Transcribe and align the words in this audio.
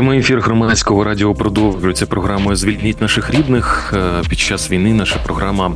Прямий 0.00 0.18
ефір 0.18 0.40
громадського 0.40 1.04
радіо 1.04 1.34
продовжується 1.34 2.06
програмою 2.06 2.56
Звільніть 2.56 3.00
наших 3.00 3.30
рідних 3.30 3.94
е, 3.96 4.22
під 4.28 4.38
час 4.38 4.70
війни. 4.70 4.94
Наша 4.94 5.18
програма 5.24 5.72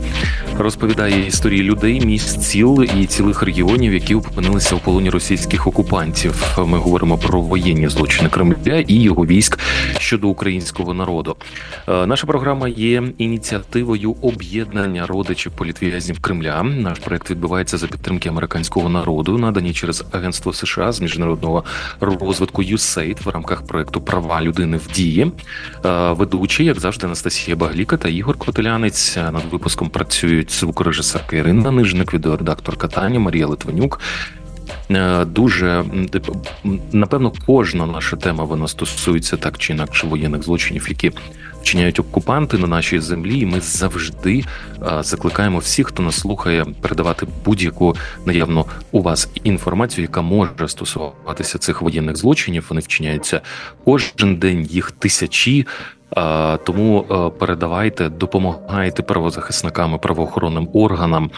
розповідає 0.59 1.27
історії 1.27 1.63
людей, 1.63 2.01
місць 2.01 2.47
ціл 2.47 2.83
і 2.83 3.07
цілих 3.07 3.43
регіонів, 3.43 3.95
які 3.95 4.15
опинилися 4.15 4.75
у 4.75 4.79
полоні 4.79 5.11
російських 5.11 5.67
окупантів. 5.67 6.59
Ми 6.59 6.79
говоримо 6.79 7.19
про 7.19 7.41
воєнні 7.41 7.89
злочини 7.89 8.29
Кремля 8.29 8.85
і 8.87 8.95
його 8.95 9.27
військ 9.27 9.59
щодо 9.99 10.29
українського 10.29 10.95
народу. 10.95 11.37
Е, 11.89 12.07
наша 12.07 12.27
програма 12.27 12.69
є 12.69 13.03
ініціативою 13.19 14.17
об'єднання 14.23 15.07
родичів 15.07 15.53
політв'язнів 15.53 16.21
Кремля. 16.21 16.63
Наш 16.63 16.99
проект 16.99 17.31
відбувається 17.31 17.79
за 17.79 17.87
підтримки 17.87 18.29
американського 18.29 18.89
народу, 18.89 19.39
надані 19.39 19.73
через 19.73 20.05
агентство 20.13 20.53
США 20.53 20.93
з 20.93 21.01
міжнародного 21.01 21.65
розвитку 22.01 22.63
USAID 22.63 23.25
в 23.25 23.29
рамках 23.29 23.63
проекту 23.67 24.01
права 24.15 24.43
людини 24.43 24.77
в 24.77 24.93
дії. 24.93 25.33
Е, 25.85 26.13
ведучі, 26.13 26.65
як 26.65 26.81
завжди, 26.81 27.07
Анастасія 27.07 27.57
Багліка 27.57 27.97
та 27.97 28.09
Ігор 28.09 28.39
Котелянець 28.39 29.17
над 29.17 29.43
випуском 29.51 29.89
працюють 29.89 30.53
звукорежисерка 30.53 31.37
Ірина 31.37 31.71
Нижник, 31.71 32.15
відеоредакторка 32.15 32.89
Таня 32.89 33.21
Марія 33.21 33.47
Литвинюк. 33.47 34.01
Е, 34.91 35.25
дуже 35.25 35.85
напевно, 36.93 37.33
кожна 37.47 37.87
наша 37.87 38.17
тема 38.17 38.45
вона 38.45 38.69
стосується 38.69 39.37
так 39.37 39.59
чи 39.59 39.73
інакше 39.73 40.07
воєнних 40.07 40.43
злочинів, 40.43 40.87
які 40.89 41.13
вчиняють 41.65 42.01
окупанти 42.01 42.59
на 42.59 42.67
нашій 42.67 43.01
землі. 43.01 43.39
І 43.39 43.47
Ми 43.47 43.61
завжди 43.61 44.45
закликаємо 45.01 45.59
всіх, 45.59 45.87
хто 45.87 46.03
нас 46.03 46.21
слухає, 46.21 46.65
передавати 46.81 47.27
будь-яку 47.45 47.97
наявно 48.27 48.65
у 48.93 49.03
вас 49.03 49.29
інформацію, 49.45 50.03
яка 50.03 50.23
може 50.23 50.69
стосуватися 50.69 51.59
цих 51.59 51.83
воєнних 51.83 52.17
злочинів. 52.17 52.67
Вони 52.69 52.81
вчиняються 52.81 53.41
кожен 53.85 54.37
день, 54.37 54.63
їх 54.63 54.91
тисячі. 54.91 55.67
Тому 56.65 57.05
передавайте, 57.39 58.09
допомагайте 58.09 59.03
правозахисникам, 59.03 59.99
правоохоронним 59.99 60.69
органам 60.73 61.31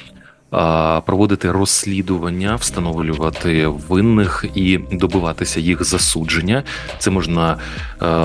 проводити 1.06 1.52
розслідування, 1.52 2.56
встановлювати 2.56 3.66
винних 3.66 4.44
і 4.54 4.78
добиватися 4.92 5.60
їх 5.60 5.84
засудження. 5.84 6.62
Це 6.98 7.10
можна 7.10 7.58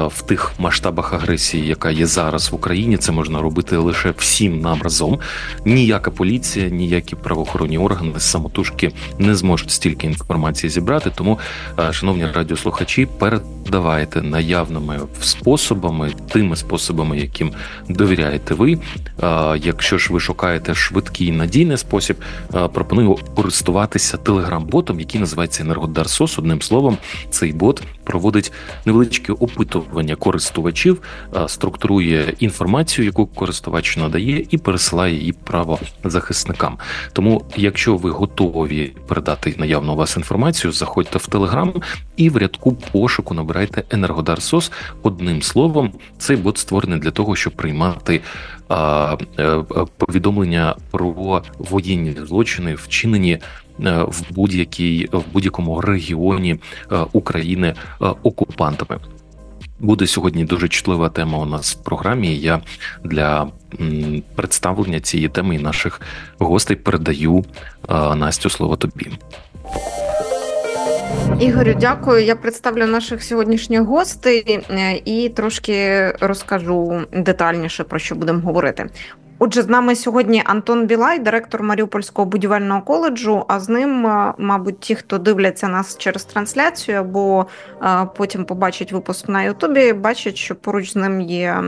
в 0.08 0.22
тих 0.22 0.52
масштабах 0.59 1.14
агресії, 1.14 1.67
яка 1.67 1.92
є 1.92 2.05
зараз 2.05 2.52
в 2.52 2.55
Україні. 2.55 2.97
Це 2.97 3.11
можна 3.11 3.42
робити 3.42 3.77
лише 3.77 4.14
всім 4.17 4.59
нам 4.59 4.81
разом. 4.81 5.19
Ніяка 5.66 6.11
поліція, 6.11 6.69
ніякі 6.69 7.16
правоохоронні 7.16 7.77
органи 7.77 8.19
самотужки 8.19 8.92
не 9.19 9.36
зможуть 9.36 9.72
стільки 9.72 10.08
інформації 10.08 10.69
зібрати. 10.69 11.11
Тому, 11.16 11.39
шановні 11.92 12.25
радіослухачі, 12.25 13.05
передавайте 13.05 14.22
наявними 14.22 14.99
способами, 15.22 16.11
тими 16.31 16.55
способами, 16.55 17.17
яким 17.17 17.52
довіряєте 17.89 18.53
ви. 18.53 18.80
Якщо 19.64 19.97
ж 19.97 20.14
ви 20.14 20.19
шукаєте 20.19 20.75
швидкий 20.75 21.31
надійний 21.31 21.77
спосіб 21.77 22.11
спосіб 22.12 22.72
пропоную 22.73 23.17
користуватися 23.36 24.17
телеграм-ботом, 24.17 25.00
який 25.00 25.20
називається 25.22 25.64
Енергодар 25.64 26.09
СОС. 26.09 26.40
Одним 26.40 26.62
словом, 26.62 26.98
цей 27.30 27.54
бот 27.54 27.84
проводить 28.04 28.52
невеличке 28.86 29.34
опитування 29.34 30.16
користувачів, 30.16 31.02
структурує 31.48 32.34
інформацію, 32.39 33.06
яку 33.06 33.26
користувач 33.26 33.98
надає, 33.98 34.45
і 34.50 34.58
пересилає 34.58 35.16
її 35.16 35.34
правозахисникам. 35.34 36.78
Тому, 37.14 37.45
якщо 37.56 37.98
ви 37.98 38.09
готові 38.09 38.94
передати 39.08 39.56
наявну 39.58 39.94
у 39.94 39.95
вас 39.95 40.17
інформацію, 40.17 40.72
заходьте 40.72 41.17
в 41.17 41.28
телеграм 41.28 41.73
і 42.17 42.30
в 42.30 42.38
рядку 42.38 42.78
пошуку 42.92 43.34
набирайте 43.34 43.84
Енергодар 43.89 44.42
СОС. 44.42 44.71
Одним 45.04 45.42
словом, 45.42 45.92
цей 46.17 46.36
бот 46.38 46.58
створений 46.58 47.00
для 47.00 47.11
того, 47.11 47.36
щоб 47.36 47.54
приймати 47.54 48.21
Е, 48.61 48.61
повідомлення 49.98 50.76
про 50.92 51.42
воєнні 51.58 52.15
злочини, 52.27 52.76
вчинені 52.76 53.32
е, 53.32 53.39
в 54.04 54.23
будь-якій 54.30 55.09
в 55.11 55.23
будь-якому 55.33 55.82
регіоні 55.82 56.59
е, 56.92 56.98
України 57.14 57.73
окупантами. 58.23 58.99
Буде 59.80 60.08
сьогодні 60.08 60.45
дуже 60.45 60.67
чутлива 60.67 61.09
тема 61.09 61.37
у 61.37 61.45
нас 61.45 61.76
в 61.76 61.83
програмі. 61.83 62.36
Я 62.37 62.61
для 63.04 63.48
представлення 64.36 64.99
цієї 64.99 65.30
теми 65.30 65.55
і 65.55 65.59
наших 65.59 66.02
гостей 66.39 66.76
передаю 66.76 67.45
Настю 68.15 68.49
слово 68.49 68.76
тобі. 68.76 69.08
Ігорю, 71.41 71.73
дякую. 71.79 72.23
Я 72.23 72.35
представлю 72.35 72.85
наших 72.85 73.23
сьогоднішніх 73.23 73.81
гостей 73.81 74.65
е, 74.69 75.02
і 75.05 75.29
трошки 75.29 76.07
розкажу 76.19 77.02
детальніше 77.13 77.83
про 77.83 77.99
що 77.99 78.15
будемо 78.15 78.39
говорити. 78.39 78.89
Отже, 79.39 79.61
з 79.61 79.69
нами 79.69 79.95
сьогодні 79.95 80.43
Антон 80.45 80.85
Білай, 80.85 81.19
директор 81.19 81.63
Маріупольського 81.63 82.25
будівельного 82.25 82.81
коледжу. 82.81 83.45
А 83.47 83.59
з 83.59 83.69
ним, 83.69 84.07
е, 84.07 84.33
мабуть, 84.37 84.79
ті, 84.79 84.95
хто 84.95 85.17
дивляться 85.17 85.67
нас 85.67 85.97
через 85.97 86.23
трансляцію, 86.23 86.97
або 86.97 87.45
е, 87.83 88.08
потім 88.17 88.45
побачать 88.45 88.91
випуск 88.91 89.29
на 89.29 89.43
Ютубі, 89.43 89.93
бачать, 89.93 90.37
що 90.37 90.55
поруч 90.55 90.91
з 90.91 90.95
ним 90.95 91.21
є 91.21 91.63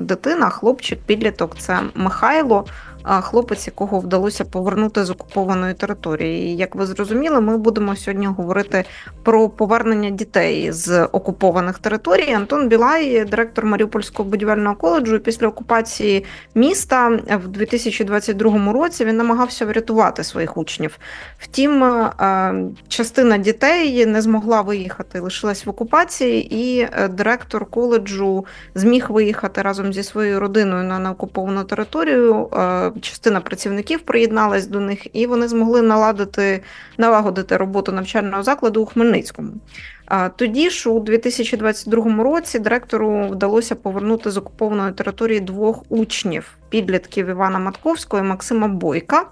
дитина, 0.00 0.48
хлопчик, 0.48 0.98
підліток. 1.06 1.58
Це 1.58 1.78
Михайло 1.94 2.64
хлопець, 3.04 3.66
якого 3.66 3.98
вдалося 3.98 4.44
повернути 4.44 5.04
з 5.04 5.10
окупованої 5.10 5.74
території. 5.74 6.46
І, 6.46 6.56
Як 6.56 6.74
ви 6.74 6.86
зрозуміли, 6.86 7.40
ми 7.40 7.56
будемо 7.56 7.96
сьогодні 7.96 8.26
говорити 8.26 8.84
про 9.22 9.48
повернення 9.48 10.10
дітей 10.10 10.72
з 10.72 11.04
окупованих 11.04 11.78
територій. 11.78 12.32
Антон 12.32 12.68
Білай, 12.68 13.24
директор 13.24 13.64
Маріупольського 13.66 14.28
будівельного 14.28 14.76
коледжу, 14.76 15.18
після 15.18 15.48
окупації 15.48 16.24
міста 16.54 17.08
в 17.44 17.48
2022 17.48 18.72
році 18.72 19.04
він 19.04 19.16
намагався 19.16 19.66
врятувати 19.66 20.24
своїх 20.24 20.56
учнів. 20.56 20.98
Втім, 21.38 21.84
е, 21.84 22.54
частина 22.88 23.38
дітей 23.38 24.06
не 24.06 24.22
змогла 24.22 24.60
виїхати, 24.60 25.20
лишилась 25.20 25.66
в 25.66 25.70
окупації, 25.70 26.54
і 26.56 26.88
е, 26.92 27.08
директор 27.08 27.66
коледжу 27.66 28.46
зміг 28.74 29.06
виїхати 29.10 29.62
разом 29.62 29.92
зі 29.92 30.02
своєю 30.02 30.40
родиною 30.40 30.84
на 30.84 30.98
неокуповану 30.98 31.64
територію. 31.64 32.48
Частина 33.00 33.40
працівників 33.40 34.00
приєдналась 34.00 34.66
до 34.66 34.80
них, 34.80 35.06
і 35.16 35.26
вони 35.26 35.48
змогли 35.48 35.82
наладити 35.82 36.62
налагодити 36.98 37.56
роботу 37.56 37.92
навчального 37.92 38.42
закладу 38.42 38.82
у 38.82 38.86
Хмельницькому. 38.86 39.52
Тоді 40.36 40.70
ж 40.70 40.90
у 40.90 41.00
2022 41.00 42.22
році 42.22 42.58
директору 42.58 43.28
вдалося 43.28 43.74
повернути 43.74 44.30
з 44.30 44.36
окупованої 44.36 44.92
території 44.92 45.40
двох 45.40 45.84
учнів 45.88 46.58
підлітків 46.68 47.28
Івана 47.28 47.58
Матковського 47.58 48.22
і 48.22 48.26
Максима 48.26 48.68
Бойка, 48.68 49.26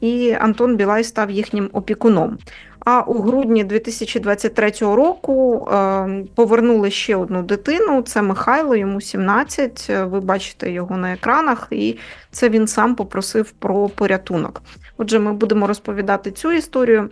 і 0.00 0.36
Антон 0.40 0.76
Білай 0.76 1.04
став 1.04 1.30
їхнім 1.30 1.70
опікуном. 1.72 2.38
А 2.80 3.00
у 3.00 3.22
грудні 3.22 3.64
2023 3.64 4.70
року 4.80 5.68
е, 5.72 6.24
повернули 6.34 6.90
ще 6.90 7.16
одну 7.16 7.42
дитину. 7.42 8.02
Це 8.02 8.22
Михайло, 8.22 8.76
йому 8.76 9.00
17. 9.00 9.90
Ви 9.90 10.20
бачите 10.20 10.70
його 10.70 10.96
на 10.96 11.12
екранах, 11.12 11.68
і 11.70 11.98
це 12.30 12.48
він 12.48 12.66
сам 12.66 12.94
попросив 12.94 13.50
про 13.50 13.88
порятунок. 13.88 14.62
Отже, 14.98 15.18
ми 15.18 15.32
будемо 15.32 15.66
розповідати 15.66 16.30
цю 16.30 16.52
історію. 16.52 17.10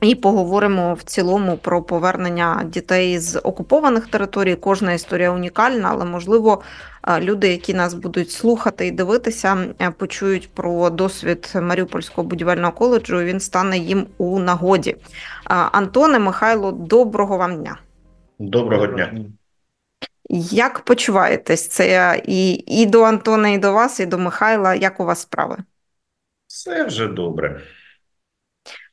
І 0.00 0.14
поговоримо 0.14 0.94
в 0.94 1.02
цілому 1.02 1.56
про 1.56 1.82
повернення 1.82 2.62
дітей 2.66 3.18
з 3.18 3.38
окупованих 3.38 4.06
територій. 4.06 4.54
Кожна 4.54 4.92
історія 4.92 5.30
унікальна, 5.30 5.88
але 5.90 6.04
можливо 6.04 6.62
люди, 7.20 7.48
які 7.48 7.74
нас 7.74 7.94
будуть 7.94 8.30
слухати 8.30 8.86
і 8.86 8.90
дивитися, 8.90 9.66
е, 9.80 9.90
почують 9.90 10.50
про 10.54 10.90
досвід 10.90 11.52
Маріупольського 11.62 12.28
будівельного 12.28 12.72
коледжу. 12.72 13.20
і 13.20 13.24
Він 13.24 13.40
стане 13.40 13.78
їм 13.78 14.06
у 14.18 14.38
нагоді. 14.38 14.96
Антоне 15.44 16.18
Михайло, 16.18 16.72
доброго 16.72 17.38
вам 17.38 17.56
дня. 17.56 17.78
Доброго 18.38 18.86
дня. 18.86 19.12
Як 20.50 20.80
почуваєтесь? 20.80 21.68
Це 21.68 22.20
і, 22.26 22.52
і 22.52 22.86
до 22.86 23.02
Антона, 23.02 23.48
і 23.48 23.58
до 23.58 23.72
вас, 23.72 24.00
і 24.00 24.06
до 24.06 24.18
Михайла. 24.18 24.74
Як 24.74 25.00
у 25.00 25.04
вас 25.04 25.20
справи? 25.20 25.56
Все 26.46 26.84
вже 26.84 27.06
добре. 27.06 27.60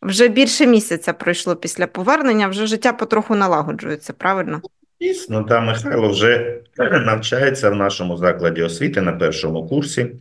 Вже 0.01 0.27
більше 0.27 0.67
місяця 0.67 1.13
пройшло 1.13 1.55
після 1.55 1.87
повернення, 1.87 2.47
вже 2.47 2.67
життя 2.67 2.93
потроху 2.93 3.35
налагоджується, 3.35 4.13
правильно? 4.13 4.61
Дійсно, 5.01 5.43
та 5.43 5.61
Михайло 5.61 6.09
вже 6.09 6.61
навчається 6.77 7.69
в 7.69 7.75
нашому 7.75 8.17
закладі 8.17 8.63
освіти 8.63 9.01
на 9.01 9.11
першому 9.11 9.67
курсі. 9.67 10.11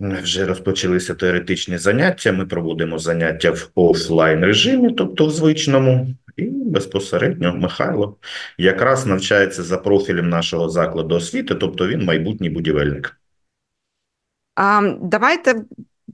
Вже 0.00 0.44
розпочалися 0.46 1.14
теоретичні 1.14 1.78
заняття. 1.78 2.32
Ми 2.32 2.46
проводимо 2.46 2.98
заняття 2.98 3.50
в 3.50 3.70
офлайн 3.74 4.44
режимі, 4.44 4.92
тобто 4.92 5.26
в 5.26 5.30
звичному, 5.30 6.06
і 6.36 6.44
безпосередньо 6.44 7.54
Михайло 7.56 8.16
якраз 8.58 9.06
навчається 9.06 9.62
за 9.62 9.78
профілем 9.78 10.28
нашого 10.28 10.68
закладу 10.68 11.14
освіти, 11.14 11.54
тобто 11.54 11.88
він 11.88 12.04
майбутній 12.04 12.50
будівельник. 12.50 13.20
А, 14.54 14.92
Давайте 15.02 15.54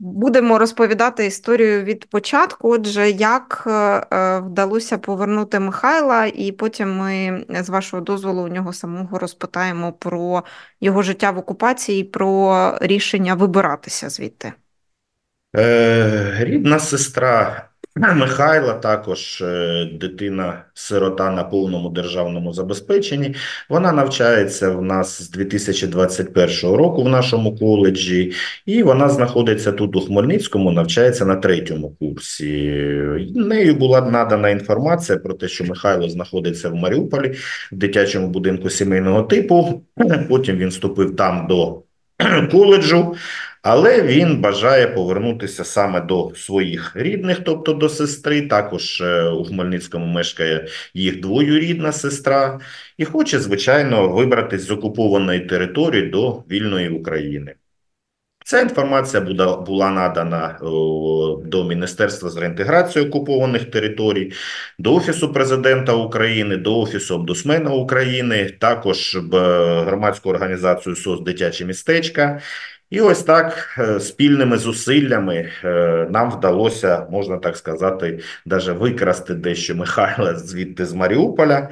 будемо 0.04 0.58
розповідати 0.58 1.26
історію 1.26 1.82
від 1.82 2.04
початку. 2.10 2.70
Отже, 2.70 3.10
як 3.10 3.64
е, 3.66 4.38
вдалося 4.38 4.98
повернути 4.98 5.60
Михайла, 5.60 6.26
і 6.26 6.52
потім 6.52 6.96
ми 6.96 7.44
з 7.48 7.68
вашого 7.68 8.02
дозволу 8.02 8.42
у 8.42 8.48
нього 8.48 8.72
самого 8.72 9.18
розпитаємо 9.18 9.92
про 9.92 10.44
його 10.80 11.02
життя 11.02 11.30
в 11.30 11.38
окупації, 11.38 12.04
про 12.04 12.78
рішення 12.80 13.34
вибиратися 13.34 14.08
звідти. 14.08 14.52
Е, 15.56 16.36
рідна 16.40 16.78
сестра 16.78 17.68
Михайла, 17.96 18.72
також 18.74 19.40
е, 19.40 19.84
дитина-сирота 20.00 21.30
на 21.30 21.44
повному 21.44 21.88
державному 21.88 22.52
забезпеченні. 22.52 23.34
Вона 23.68 23.92
навчається 23.92 24.70
в 24.70 24.82
нас 24.82 25.22
з 25.22 25.30
2021 25.30 26.76
року 26.76 27.02
в 27.02 27.08
нашому 27.08 27.56
коледжі, 27.56 28.32
і 28.66 28.82
вона 28.82 29.08
знаходиться 29.08 29.72
тут 29.72 29.96
у 29.96 30.00
Хмельницькому, 30.00 30.72
навчається 30.72 31.24
на 31.24 31.36
третьому 31.36 31.90
курсі. 32.00 32.72
Нею 33.34 33.74
була 33.74 34.00
надана 34.00 34.50
інформація 34.50 35.18
про 35.18 35.34
те, 35.34 35.48
що 35.48 35.64
Михайло 35.64 36.08
знаходиться 36.08 36.68
в 36.68 36.74
Маріуполі 36.74 37.34
в 37.72 37.76
дитячому 37.76 38.28
будинку 38.28 38.70
сімейного 38.70 39.22
типу. 39.22 39.82
Потім 40.28 40.56
він 40.56 40.68
вступив 40.68 41.16
там 41.16 41.46
до 41.46 41.82
коледжу. 42.52 43.14
Але 43.64 44.02
він 44.02 44.40
бажає 44.40 44.86
повернутися 44.86 45.64
саме 45.64 46.00
до 46.00 46.32
своїх 46.34 46.92
рідних, 46.96 47.40
тобто 47.44 47.72
до 47.72 47.88
сестри. 47.88 48.42
Також 48.42 49.00
е, 49.00 49.28
у 49.28 49.44
Хмельницькому 49.44 50.06
мешкає 50.06 50.68
їх 50.94 51.20
двоюрідна 51.20 51.92
сестра, 51.92 52.60
і 52.98 53.04
хоче, 53.04 53.38
звичайно, 53.40 54.08
вибратись 54.08 54.62
з 54.62 54.70
окупованої 54.70 55.40
території 55.40 56.02
до 56.02 56.42
вільної 56.50 56.88
України. 56.88 57.54
Ця 58.46 58.60
інформація 58.60 59.22
була 59.66 59.90
надана 59.90 60.58
до 61.44 61.64
Міністерства 61.68 62.30
з 62.30 62.36
реінтеграції 62.36 63.06
окупованих 63.06 63.70
територій, 63.70 64.32
до 64.78 64.94
Офісу 64.94 65.32
президента 65.32 65.92
України, 65.92 66.56
до 66.56 66.80
Офісу 66.80 67.14
Обдусмена 67.14 67.70
України, 67.70 68.56
також 68.60 69.18
в 69.30 69.38
громадську 69.84 70.30
організацію 70.30 70.96
СОС 70.96 71.20
Дитяче 71.20 71.64
містечка. 71.64 72.40
І 72.94 73.00
ось 73.00 73.22
так 73.22 73.76
е, 73.78 74.00
спільними 74.00 74.58
зусиллями 74.58 75.50
е, 75.64 76.06
нам 76.10 76.30
вдалося, 76.30 77.06
можна 77.10 77.36
так 77.36 77.56
сказати, 77.56 78.20
даже 78.46 78.72
викрасти 78.72 79.34
дещо 79.34 79.74
Михайла 79.74 80.34
звідти 80.34 80.86
з 80.86 80.92
Маріуполя. 80.92 81.68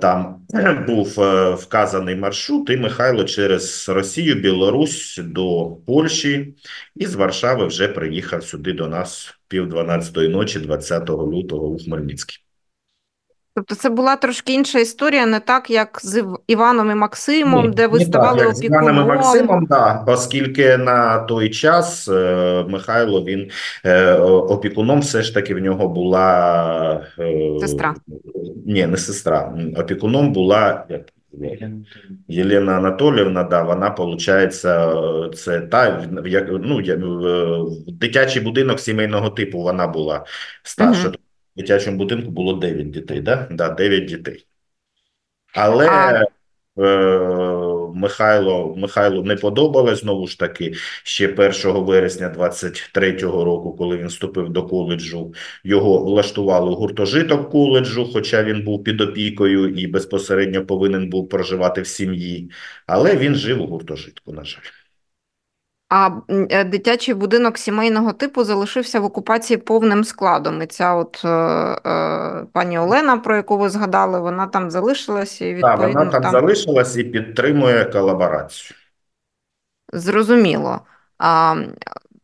Там 0.00 0.46
був 0.86 1.20
е, 1.20 1.50
вказаний 1.50 2.16
маршрут, 2.16 2.70
і 2.70 2.76
Михайло 2.76 3.24
через 3.24 3.88
Росію, 3.88 4.34
Білорусь 4.34 5.20
до 5.24 5.66
Польщі 5.86 6.54
і 6.96 7.06
з 7.06 7.14
Варшави 7.14 7.66
вже 7.66 7.88
приїхав 7.88 8.44
сюди 8.44 8.72
до 8.72 8.88
нас 8.88 9.34
пів 9.48 9.68
12 9.68 10.16
ночі, 10.16 10.58
20 10.58 11.10
лютого 11.10 11.66
у 11.66 11.78
Хмельницький. 11.78 12.38
Тобто 13.60 13.74
це 13.74 13.90
була 13.90 14.16
трошки 14.16 14.52
інша 14.52 14.78
історія, 14.78 15.26
не 15.26 15.40
так, 15.40 15.70
як 15.70 15.98
з 16.02 16.24
Іваном 16.46 16.90
і 16.90 16.94
Максимом, 16.94 17.66
Ні, 17.66 17.74
де 17.74 17.86
ви 17.86 18.00
ставали 18.00 18.38
так, 18.38 18.46
як 18.46 18.56
З 18.56 18.64
Іваном 18.64 18.96
і. 18.96 19.08
Максимом, 19.08 19.66
да, 19.66 20.04
оскільки 20.06 20.76
на 20.76 21.18
той 21.18 21.50
час 21.50 22.08
е, 22.08 22.64
Михайло 22.68 23.24
він 23.24 23.50
е, 23.84 24.14
опікуном 24.14 25.00
все 25.00 25.22
ж 25.22 25.34
таки 25.34 25.54
в 25.54 25.58
нього 25.58 25.88
була 25.88 27.06
е, 27.18 27.58
Сестра. 27.60 27.94
Ні, 28.66 28.86
не 28.86 28.96
сестра. 28.96 29.54
Опікуном 29.76 30.32
була 30.32 30.84
як 30.88 31.02
Єлена 32.28 32.72
Анатоліївна, 32.72 33.44
да, 33.44 33.62
вона, 33.62 33.88
виходить, 33.88 34.54
це 35.34 35.60
та 35.70 36.08
як 36.24 36.46
ну, 36.50 36.80
я- 36.80 36.96
в 36.96 37.62
в 37.62 37.92
дитячий 37.92 38.42
будинок 38.42 38.80
сімейного 38.80 39.30
типу 39.30 39.58
вона 39.58 39.86
була 39.86 40.24
старша. 40.62 41.08
Мгм. 41.08 41.16
Дитячому 41.60 41.96
будинку 41.96 42.30
було 42.30 42.52
9 42.52 42.90
дітей, 42.90 43.20
да? 43.20 43.48
Да, 43.50 43.68
9 43.68 44.04
дітей. 44.04 44.46
Але 45.54 45.88
А- 45.88 46.24
е, 46.78 47.60
Михайло, 47.94 48.74
Михайлу 48.76 49.24
не 49.24 49.36
подобалось, 49.36 50.00
знову 50.00 50.26
ж 50.26 50.38
таки, 50.38 50.72
ще 51.04 51.28
1 51.28 51.80
вересня 51.84 52.28
23-го 52.38 53.44
року, 53.44 53.76
коли 53.76 53.96
він 53.96 54.06
вступив 54.06 54.48
до 54.48 54.62
коледжу, 54.62 55.34
його 55.64 56.04
влаштували 56.04 56.70
у 56.70 56.74
гуртожиток 56.74 57.50
коледжу, 57.50 58.10
хоча 58.12 58.42
він 58.42 58.64
був 58.64 58.84
під 58.84 59.00
опікою 59.00 59.68
і 59.68 59.86
безпосередньо 59.86 60.66
повинен 60.66 61.08
був 61.10 61.28
проживати 61.28 61.82
в 61.82 61.86
сім'ї, 61.86 62.50
але 62.86 63.16
він 63.16 63.34
жив 63.34 63.62
у 63.62 63.66
гуртожитку, 63.66 64.32
на 64.32 64.44
жаль. 64.44 64.79
А 65.90 66.10
е, 66.28 66.64
дитячий 66.64 67.14
будинок 67.14 67.58
сімейного 67.58 68.12
типу 68.12 68.44
залишився 68.44 69.00
в 69.00 69.04
окупації 69.04 69.56
повним 69.56 70.04
складом. 70.04 70.62
І 70.62 70.66
ця 70.66 70.94
от 70.94 71.22
е, 71.24 71.28
е, 71.28 72.46
пані 72.52 72.78
Олена, 72.78 73.16
про 73.16 73.36
яку 73.36 73.58
ви 73.58 73.68
згадали, 73.68 74.20
вона 74.20 74.46
там 74.46 74.70
залишилась 74.70 75.40
і 75.40 75.58
Так, 75.60 75.78
вона 75.78 76.06
там 76.06 76.22
там 76.22 76.32
залишилась 76.32 76.96
і 76.96 77.04
підтримує 77.04 77.84
колаборацію. 77.84 78.76
зрозуміло. 79.92 80.80
А, 81.18 81.56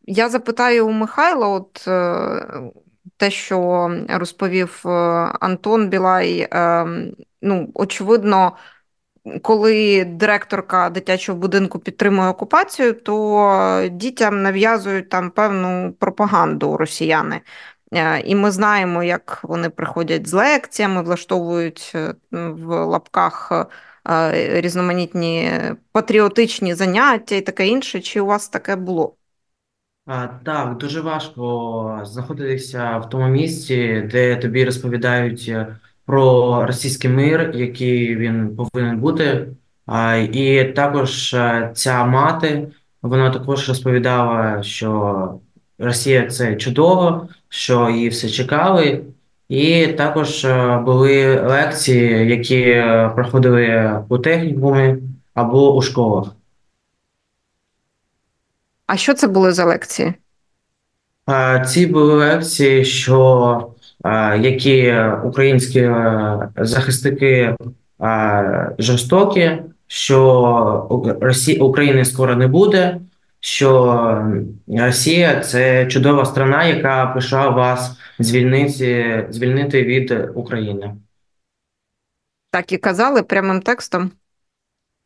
я 0.05 0.29
запитаю 0.29 0.87
у 0.87 0.91
Михайла, 0.91 1.47
от 1.47 1.87
е, 1.87 2.47
те, 3.17 3.31
що 3.31 3.91
розповів 4.09 4.81
Антон 5.39 5.89
Білай, 5.89 6.47
е, 6.53 6.85
ну, 7.41 7.71
очевидно, 7.73 8.53
коли 9.41 10.05
директорка 10.05 10.89
дитячого 10.89 11.39
будинку 11.39 11.79
підтримує 11.79 12.29
окупацію, 12.29 12.93
то 12.93 13.89
дітям 13.91 14.41
нав'язують 14.41 15.09
там 15.09 15.31
певну 15.31 15.93
пропаганду 15.99 16.77
росіяни. 16.77 17.41
Е, 17.93 18.19
І 18.19 18.35
ми 18.35 18.51
знаємо, 18.51 19.03
як 19.03 19.39
вони 19.43 19.69
приходять 19.69 20.27
з 20.27 20.33
лекціями, 20.33 21.01
влаштовують 21.01 21.91
е, 21.95 22.13
в 22.31 22.85
лапках 22.85 23.51
е, 24.09 24.61
різноманітні 24.61 25.51
патріотичні 25.91 26.75
заняття 26.75 27.35
і 27.35 27.41
таке 27.41 27.67
інше. 27.67 27.99
Чи 27.99 28.21
у 28.21 28.25
вас 28.25 28.49
таке 28.49 28.75
було? 28.75 29.15
Так, 30.45 30.77
дуже 30.77 31.01
важко 31.01 32.01
знаходитися 32.03 32.97
в 32.97 33.09
тому 33.09 33.27
місці, 33.27 34.07
де 34.11 34.35
тобі 34.35 34.65
розповідають 34.65 35.51
про 36.07 36.65
російський 36.65 37.09
мир, 37.11 37.51
який 37.55 38.15
він 38.15 38.55
повинен 38.55 38.97
бути. 38.97 39.47
І 40.31 40.63
також 40.63 41.33
е, 41.33 41.71
ця 41.73 42.05
мати, 42.05 42.67
вона 43.01 43.29
також 43.29 43.69
розповідала, 43.69 44.63
що 44.63 45.39
Росія 45.79 46.27
це 46.27 46.55
чудово, 46.55 47.29
що 47.49 47.89
її 47.89 48.09
все 48.09 48.29
чекали. 48.29 49.03
І 49.49 49.87
також 49.87 50.45
е, 50.45 50.77
були 50.85 51.41
лекції, 51.41 52.29
які 52.29 52.61
е, 52.61 53.11
проходили 53.15 53.93
у 54.09 54.17
технікумі 54.17 54.95
або 55.33 55.75
у 55.75 55.81
школах. 55.81 56.27
А 58.85 58.97
що 58.97 59.13
це 59.13 59.27
були 59.27 59.51
за 59.51 59.65
лекції? 59.65 60.13
Ці 61.67 61.85
були 61.87 62.13
лекції, 62.13 62.85
що 62.85 63.71
які 64.39 64.95
українські 65.23 65.79
е, 65.79 66.49
захисники 66.57 67.55
е, 68.01 68.75
жорстокі, 68.79 69.51
що 69.87 70.87
У- 70.89 71.63
України 71.65 72.05
скоро 72.05 72.35
не 72.35 72.47
буде, 72.47 72.99
що 73.39 74.23
Росія 74.67 75.39
це 75.39 75.85
чудова 75.85 76.25
страна, 76.25 76.65
яка 76.65 77.05
прийшла 77.05 77.49
вас 77.49 77.97
звільнити, 78.19 79.27
звільнити 79.29 79.83
від 79.83 80.29
України. 80.35 80.95
Так 82.51 82.71
і 82.71 82.77
казали 82.77 83.23
прямим 83.23 83.61
текстом. 83.61 84.11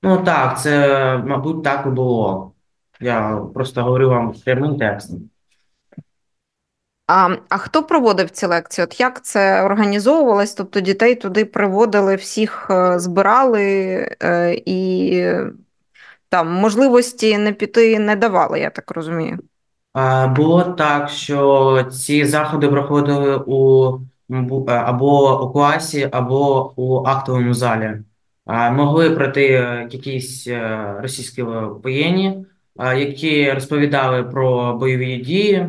Ну 0.03 0.17
так, 0.17 0.62
це, 0.62 1.17
мабуть, 1.25 1.63
так 1.63 1.83
і 1.86 1.89
було. 1.89 2.51
Я 3.00 3.41
просто 3.53 3.83
говорю 3.83 4.10
вам 4.10 4.33
прямим 4.45 4.77
текстом. 4.77 5.30
А, 7.13 7.36
а 7.50 7.58
хто 7.58 7.84
проводив 7.84 8.30
ці 8.30 8.46
лекції? 8.46 8.86
От 8.86 9.00
як 9.00 9.25
це 9.25 9.63
організовувалось? 9.63 10.53
Тобто 10.53 10.80
дітей 10.80 11.15
туди 11.15 11.46
приводили, 11.46 12.15
всіх 12.15 12.68
е, 12.70 13.00
збирали 13.00 13.63
е, 14.24 14.62
і 14.65 15.25
там 16.30 16.53
можливості 16.53 17.38
не 17.38 17.53
піти 17.53 18.00
не 18.00 18.15
давали, 18.15 18.60
я 18.60 18.70
так 18.70 18.91
розумію. 18.91 19.39
Було 20.36 20.63
так, 20.63 21.10
що 21.10 21.88
ці 21.91 22.25
заходи 22.25 22.68
проходили 22.68 23.44
у 23.48 23.89
е, 24.68 24.72
або 24.72 25.44
у 25.44 25.51
класі, 25.51 26.10
або 26.12 26.74
у 26.75 27.03
актовому 27.06 27.53
залі. 27.53 28.01
Могли 28.72 29.10
прийти 29.10 29.48
е, 29.48 29.88
якісь 29.91 30.48
російські 31.00 31.44
воєнні, 31.44 32.46
які 32.98 33.51
розповідали 33.51 34.24
про 34.24 34.74
бойові 34.74 35.18
дії, 35.18 35.68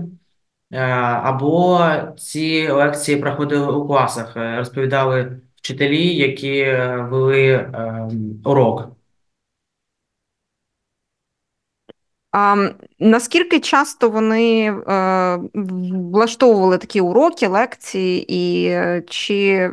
або 1.23 1.91
ці 2.19 2.69
лекції 2.69 3.17
проходили 3.17 3.73
у 3.73 3.87
класах, 3.87 4.37
е, 4.37 4.57
розповідали 4.57 5.41
вчителі, 5.57 6.17
які 6.17 6.59
е, 6.59 7.07
вели 7.11 7.47
е, 7.49 8.09
урок. 8.45 8.89
А 12.33 12.69
наскільки 12.99 13.61
часто 13.61 14.11
вони 14.11 14.75
е, 14.89 15.39
влаштовували 16.13 16.79
такі 16.79 17.01
уроки, 17.01 17.47
лекції, 17.47 18.35
і 18.35 18.67
е, 18.67 19.03
чи 19.09 19.71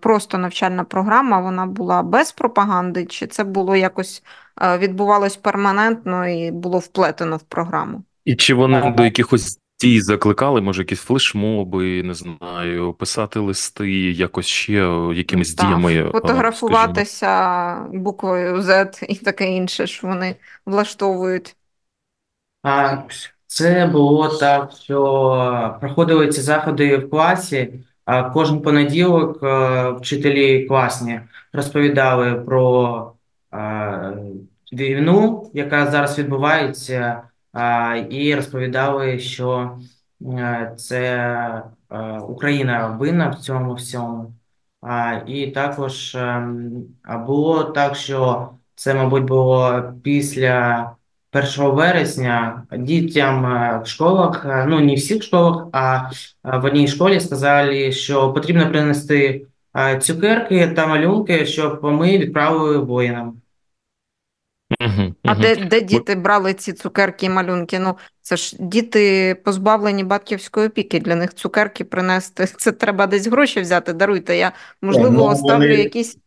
просто 0.00 0.38
навчальна 0.38 0.84
програма 0.84 1.40
вона 1.40 1.66
була 1.66 2.02
без 2.02 2.32
пропаганди, 2.32 3.06
чи 3.06 3.26
це 3.26 3.44
було 3.44 3.76
якось 3.76 4.22
е, 4.62 4.78
відбувалось 4.78 5.36
перманентно 5.36 6.28
і 6.28 6.50
було 6.50 6.78
вплетено 6.78 7.36
в 7.36 7.42
програму? 7.42 8.02
І 8.24 8.36
чи 8.36 8.54
вони 8.54 8.94
до 8.96 9.04
якихось 9.04 9.58
дій 9.82 10.00
закликали, 10.00 10.60
може, 10.60 10.82
якісь 10.82 11.00
флешмоби, 11.00 12.02
не 12.02 12.14
знаю, 12.14 12.92
писати 12.92 13.38
листи, 13.40 13.90
якось 14.12 14.46
ще 14.46 14.72
якимись 15.14 15.54
Так, 15.54 15.66
діями. 15.66 16.10
Фотографуватися 16.12 17.26
скажімо. 17.26 18.02
буквою 18.02 18.56
Z 18.60 19.04
і 19.08 19.14
таке 19.14 19.52
інше, 19.52 19.86
що 19.86 20.06
вони 20.06 20.36
влаштовують. 20.66 21.56
А 22.62 22.96
це 23.46 23.86
було 23.86 24.28
так, 24.28 24.72
що 24.72 25.76
проходили 25.80 26.28
ці 26.28 26.40
заходи 26.40 26.96
в 26.96 27.10
класі. 27.10 27.72
А 28.04 28.22
кожен 28.30 28.60
понеділок 28.60 29.42
е, 29.42 29.90
вчителі 29.90 30.64
класні 30.64 31.20
розповідали 31.52 32.34
про 32.34 33.12
е, 33.54 34.16
війну, 34.72 35.50
яка 35.54 35.90
зараз 35.90 36.18
відбувається, 36.18 37.22
і 38.10 38.34
розповідали, 38.34 39.18
що 39.18 39.78
е, 40.22 40.74
це 40.76 41.62
Україна 42.28 42.86
винна 42.86 43.28
в 43.28 43.38
цьому 43.38 43.74
всьому. 43.74 44.34
І 45.26 45.46
також 45.46 46.14
ем, 46.14 46.72
було 47.26 47.64
так, 47.64 47.96
що 47.96 48.50
це, 48.74 48.94
мабуть, 48.94 49.24
було 49.24 49.82
після. 50.02 50.92
1 51.34 51.70
вересня 51.70 52.62
дітям 52.78 53.46
е, 53.46 53.80
в 53.84 53.86
школах, 53.86 54.46
е, 54.46 54.66
ну 54.68 54.80
не 54.80 54.94
всіх 54.94 55.22
школах, 55.22 55.66
а 55.72 56.10
в 56.42 56.64
одній 56.64 56.88
школі 56.88 57.20
сказали, 57.20 57.92
що 57.92 58.32
потрібно 58.32 58.70
принести 58.70 59.46
е, 59.76 59.98
цукерки 59.98 60.68
та 60.68 60.86
малюнки, 60.86 61.46
щоб 61.46 61.84
ми 61.84 62.18
відправили 62.18 62.78
воїнам. 62.78 63.41
А 65.24 65.34
де 65.34 65.56
де 65.56 65.80
діти 65.80 66.14
брали 66.14 66.54
ці 66.54 66.72
цукерки 66.72 67.26
і 67.26 67.30
малюнки? 67.30 67.78
Ну 67.78 67.96
це 68.20 68.36
ж 68.36 68.56
діти 68.60 69.34
позбавлені 69.44 70.04
батьківської 70.04 70.66
опіки. 70.66 71.00
Для 71.00 71.16
них 71.16 71.34
цукерки 71.34 71.84
принести. 71.84 72.46
Це 72.56 72.72
треба 72.72 73.06
десь 73.06 73.26
гроші 73.26 73.60
взяти. 73.60 73.92
Даруйте. 73.92 74.36
Я 74.36 74.52
можливо 74.82 75.10
ну, 75.10 75.24
оставлю 75.24 75.68
вони... 75.68 75.74
якісь 75.74 76.18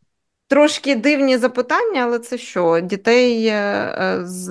Трошки 0.47 0.95
дивні 0.95 1.37
запитання, 1.37 2.01
але 2.03 2.19
це 2.19 2.37
що? 2.37 2.79
Дітей 2.83 3.45
е, 3.47 4.19
з 4.23 4.49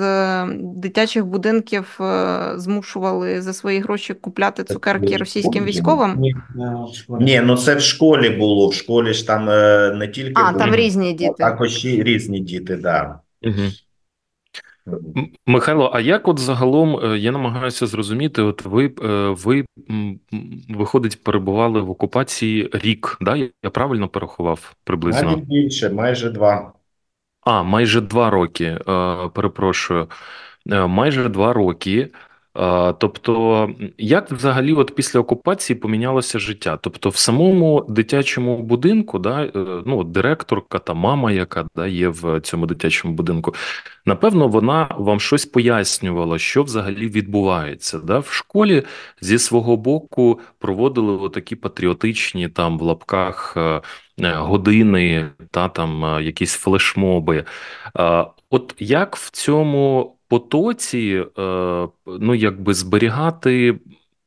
дитячих 0.60 1.26
будинків 1.26 1.98
е, 2.00 2.52
змушували 2.56 3.42
за 3.42 3.52
свої 3.52 3.80
гроші 3.80 4.14
купляти 4.14 4.64
цукерки 4.64 5.16
російським 5.16 5.64
військовим? 5.64 6.22
Ні, 7.08 7.40
ну 7.44 7.56
це 7.56 7.74
в 7.74 7.80
школі 7.80 8.30
було. 8.30 8.68
В 8.68 8.74
школі 8.74 9.12
ж 9.12 9.26
там 9.26 9.50
е, 9.50 9.94
не 9.94 10.08
тільки 10.08 10.32
а, 10.34 10.52
були, 10.52 10.64
там 10.64 10.74
різні 10.74 11.12
діти. 11.12 11.34
також 11.38 11.84
і 11.84 12.02
різні 12.02 12.40
діти, 12.40 12.76
да. 12.76 13.18
Угу. 13.42 13.54
Михайло, 15.46 15.90
а 15.94 16.00
як 16.00 16.28
от 16.28 16.38
загалом 16.38 17.00
е, 17.04 17.18
я 17.18 17.32
намагаюся 17.32 17.86
зрозуміти, 17.86 18.42
от 18.42 18.64
ви 18.64 18.94
е, 19.02 19.28
ви 19.28 19.64
виходить, 20.68 21.24
перебували 21.24 21.80
в 21.80 21.90
окупації 21.90 22.70
рік, 22.72 23.18
да? 23.20 23.36
Я 23.36 23.70
правильно 23.72 24.08
порахував 24.08 24.74
приблизно? 24.84 25.30
Навіть 25.30 25.44
більше, 25.44 25.90
майже 25.90 26.30
два. 26.30 26.72
А, 27.40 27.62
майже 27.62 28.00
два 28.00 28.30
роки. 28.30 28.64
Е, 28.88 29.28
перепрошую, 29.34 30.08
майже 30.66 31.28
два 31.28 31.52
роки. 31.52 32.10
Тобто, 32.98 33.70
як 33.98 34.30
взагалі, 34.32 34.72
от 34.72 34.94
після 34.94 35.20
окупації 35.20 35.78
помінялося 35.78 36.38
життя? 36.38 36.78
Тобто, 36.82 37.08
в 37.08 37.16
самому 37.16 37.86
дитячому 37.88 38.62
будинку, 38.62 39.18
да, 39.18 39.44
е, 39.44 39.50
ну, 39.86 40.04
директорка 40.04 40.78
та 40.78 40.94
мама, 40.94 41.32
яка 41.32 41.66
да, 41.76 41.86
є 41.86 42.08
в 42.08 42.40
цьому 42.40 42.66
дитячому 42.66 43.14
будинку, 43.14 43.54
напевно, 44.06 44.48
вона 44.48 44.88
вам 44.98 45.20
щось 45.20 45.46
пояснювала, 45.46 46.38
що 46.38 46.62
взагалі 46.62 47.08
відбувається. 47.08 47.98
Да? 47.98 48.18
В 48.18 48.26
школі 48.30 48.82
зі 49.20 49.38
свого 49.38 49.76
боку 49.76 50.40
проводили 50.58 51.28
такі 51.28 51.56
патріотичні 51.56 52.48
там 52.48 52.78
в 52.78 52.82
лапках 52.82 53.54
е, 53.56 53.80
е, 54.20 54.32
години, 54.34 55.30
та 55.50 55.68
там 55.68 56.22
якісь 56.22 56.54
флешмоби. 56.54 57.44
От 58.50 58.74
як 58.78 59.16
в 59.16 59.30
цьому 59.30 60.13
потоці, 60.28 61.24
е, 61.38 61.88
ну 62.06 62.34
якби 62.34 62.74
зберігати 62.74 63.78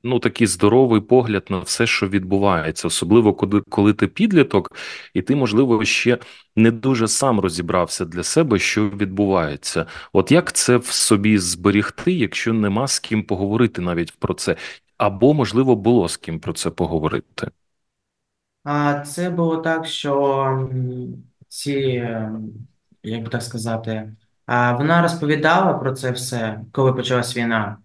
ну 0.03 0.19
такий 0.19 0.47
здоровий 0.47 1.01
погляд 1.01 1.45
на 1.49 1.59
все, 1.59 1.87
що 1.87 2.07
відбувається, 2.07 2.87
особливо 2.87 3.33
коли, 3.33 3.61
коли 3.69 3.93
ти 3.93 4.07
підліток, 4.07 4.71
і 5.13 5.21
ти, 5.21 5.35
можливо, 5.35 5.85
ще 5.85 6.17
не 6.55 6.71
дуже 6.71 7.07
сам 7.07 7.39
розібрався 7.39 8.05
для 8.05 8.23
себе, 8.23 8.59
що 8.59 8.89
відбувається. 8.89 9.85
От 10.13 10.31
як 10.31 10.53
це 10.53 10.77
в 10.77 10.85
собі 10.85 11.37
зберігти, 11.37 12.11
якщо 12.11 12.53
нема 12.53 12.87
з 12.87 12.99
ким 12.99 13.23
поговорити 13.23 13.81
навіть 13.81 14.11
про 14.19 14.33
це, 14.33 14.55
або 14.97 15.33
можливо 15.33 15.75
було 15.75 16.07
з 16.07 16.17
ким 16.17 16.39
про 16.39 16.53
це 16.53 16.69
поговорити? 16.69 17.51
А 18.63 18.99
це 18.99 19.29
було 19.29 19.57
так, 19.57 19.85
що 19.85 20.69
ці, 21.47 21.73
ем, 22.05 22.49
як 23.03 23.23
би 23.23 23.29
так 23.29 23.43
сказати. 23.43 24.15
Вона 24.47 25.01
розповідала 25.01 25.73
про 25.73 25.91
це 25.91 26.11
все, 26.11 26.59
коли 26.71 26.93
почалась 26.93 27.37
війна, 27.37 27.77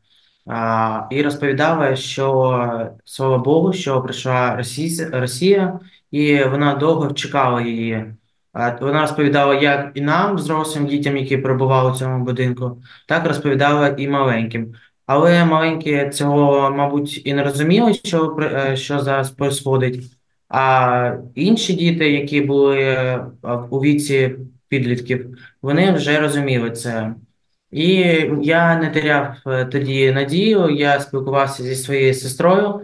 і 1.11 1.23
розповідала, 1.23 1.97
що 1.97 2.91
слава 3.05 3.39
Богу, 3.39 3.73
що 3.73 4.03
прийшла 4.03 4.63
Росія, 5.13 5.81
і 6.11 6.45
вона 6.45 6.75
довго 6.75 7.13
чекала 7.13 7.61
її. 7.63 8.15
Вона 8.81 9.01
розповідала 9.01 9.55
як 9.55 9.91
і 9.95 10.01
нам, 10.01 10.39
зрослим 10.39 10.87
дітям, 10.87 11.17
які 11.17 11.37
перебували 11.37 11.91
у 11.91 11.95
цьому 11.95 12.25
будинку, 12.25 12.83
так 13.09 13.27
розповідала 13.27 13.89
і 13.89 14.09
маленьким. 14.09 14.75
Але 15.07 15.45
маленькі 15.45 16.11
цього, 16.11 16.71
мабуть, 16.71 17.27
і 17.27 17.35
не 17.35 17.43
розуміли, 17.43 17.95
що 17.95 18.37
е, 18.41 18.77
що 18.77 19.01
зараз 19.01 19.31
відбувається. 19.31 20.17
А 20.49 21.17
інші 21.35 21.73
діти, 21.73 22.13
які 22.13 22.41
були 22.41 22.79
е, 22.81 23.27
у 23.71 23.81
віці 23.81 24.37
підлітків, 24.73 25.39
вони 25.63 25.93
вже 25.93 26.21
розуміли 26.21 26.71
це. 26.71 27.15
І 27.71 27.87
я 28.43 28.77
не 28.77 28.91
теряв 28.91 29.37
е, 29.47 29.65
тоді 29.65 30.13
надію, 30.13 30.71
я 30.71 31.01
спілкувався 31.01 31.63
зі 31.63 31.75
своєю 31.75 32.15
сестрою, 32.15 32.81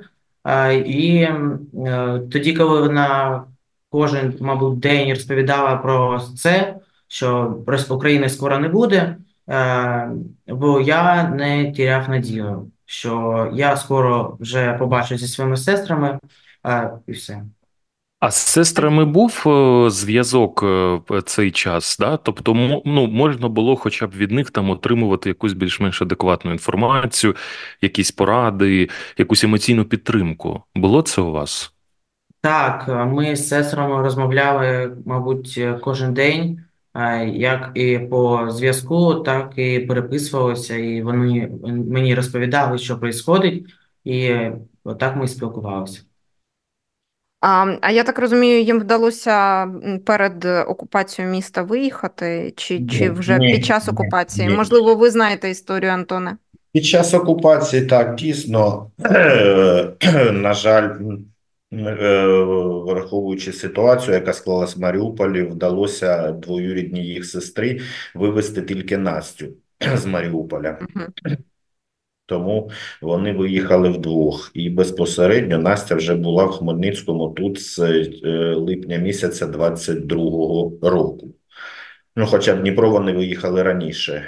і 0.87 1.21
е, 1.21 2.21
тоді, 2.33 2.53
коли 2.53 2.81
вона 2.81 3.45
кожен, 3.91 4.35
мабуть, 4.41 4.79
день 4.79 5.11
розповідала 5.11 5.77
про 5.77 6.21
це, 6.21 6.77
що 7.07 7.59
України 7.89 8.29
скоро 8.29 8.59
не 8.59 8.69
буде, 8.69 9.17
е, 9.51 10.11
бо 10.47 10.81
я 10.81 11.29
не 11.29 11.73
теряв 11.73 12.09
надію, 12.09 12.71
що 12.87 13.51
я 13.55 13.77
скоро 13.77 14.37
вже 14.41 14.73
побачу 14.73 15.19
зі 15.19 15.29
своїми 15.29 15.57
сестрами 15.57 16.19
і 17.07 17.13
все. 17.13 17.43
А 18.21 18.31
з 18.31 18.37
сестрами 18.37 19.05
був 19.05 19.45
е, 19.47 19.91
зв'язок 19.91 20.63
е, 20.63 21.01
цей 21.25 21.51
час, 21.51 21.97
да? 22.01 22.17
Тобто, 22.17 22.55
ну, 22.85 23.07
можна 23.07 23.49
було 23.49 23.77
хоча 23.77 24.07
б 24.07 24.11
від 24.11 24.31
них 24.31 24.51
там 24.51 24.71
отримувати 24.71 25.29
якусь 25.29 25.53
більш-менш 25.53 26.03
адекватну 26.03 26.53
інформацію, 26.53 27.37
якісь 27.83 28.11
поради, 28.11 28.89
якусь 29.19 29.45
емоційну 29.45 29.85
підтримку. 29.85 30.63
Було 30.75 31.03
це 31.03 31.21
у 31.21 31.33
вас? 31.33 31.73
Так, 32.41 32.89
ми 32.89 33.37
з 33.37 33.49
сестрами 33.49 34.03
розмовляли, 34.03 34.97
мабуть, 35.07 35.61
кожен 35.81 36.15
день, 36.15 36.65
як 37.33 37.71
і 37.75 37.99
по 37.99 38.51
зв'язку, 38.51 39.15
так 39.15 39.53
і 39.57 39.79
переписувалися, 39.79 40.77
і 40.77 41.03
вони 41.03 41.51
мені 41.91 42.15
розповідали, 42.15 42.79
що 42.79 42.95
відбувається, 42.95 43.61
і 44.05 44.39
так 44.99 45.17
ми 45.17 45.29
спілкувалися. 45.29 46.03
А 47.41 47.77
а 47.81 47.91
я 47.91 48.05
так 48.05 48.19
розумію, 48.19 48.63
їм 48.63 48.81
вдалося 48.81 49.67
перед 50.07 50.45
окупацією 50.45 51.35
міста 51.35 51.63
виїхати, 51.63 52.53
чи 52.57 52.87
чи 52.87 53.11
вже 53.11 53.39
ні, 53.39 53.53
під 53.53 53.65
час 53.65 53.89
окупації? 53.89 54.49
Ні. 54.49 54.55
Можливо, 54.55 54.95
ви 54.95 55.11
знаєте 55.11 55.51
історію, 55.51 55.93
Антоне? 55.93 56.37
Під 56.73 56.85
час 56.85 57.15
окупації 57.15 57.87
так 57.87 58.15
дійсно, 58.15 58.91
на 60.33 60.55
жаль, 60.55 60.91
е, 61.73 62.27
враховуючи 62.87 63.53
ситуацію, 63.53 64.15
яка 64.15 64.33
склалась 64.33 64.77
в 64.77 64.81
Маріуполі, 64.81 65.43
вдалося 65.43 66.33
двоюрідній 66.33 67.07
їх 67.07 67.27
сестри 67.27 67.81
вивезти 68.15 68.63
тільки 68.63 68.99
Настю 68.99 69.47
з 69.95 70.07
Маріуполя. 70.07 70.79
Угу. 70.81 71.05
Тому 72.29 72.71
вони 73.03 73.33
виїхали 73.33 73.89
вдвох, 73.89 74.51
і 74.55 74.71
безпосередньо 74.71 75.59
Настя 75.59 75.95
вже 75.95 76.15
була 76.15 76.45
в 76.45 76.51
Хмельницькому 76.51 77.29
тут 77.31 77.61
з 77.61 77.79
е, 77.79 78.55
липня 78.55 78.97
місяця 78.97 79.47
22-го 79.47 80.79
року. 80.89 81.35
Ну, 82.17 82.27
хоча 82.27 82.55
в 82.55 82.61
Дніпро 82.61 82.91
вони 82.91 83.13
виїхали 83.13 83.63
раніше. 83.63 84.25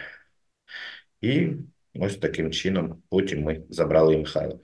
І 1.21 1.49
Ось 1.95 2.17
таким 2.17 2.51
чином 2.51 3.03
потім 3.09 3.43
ми 3.43 3.63
забрали 3.71 4.17
Михайла. 4.17 4.59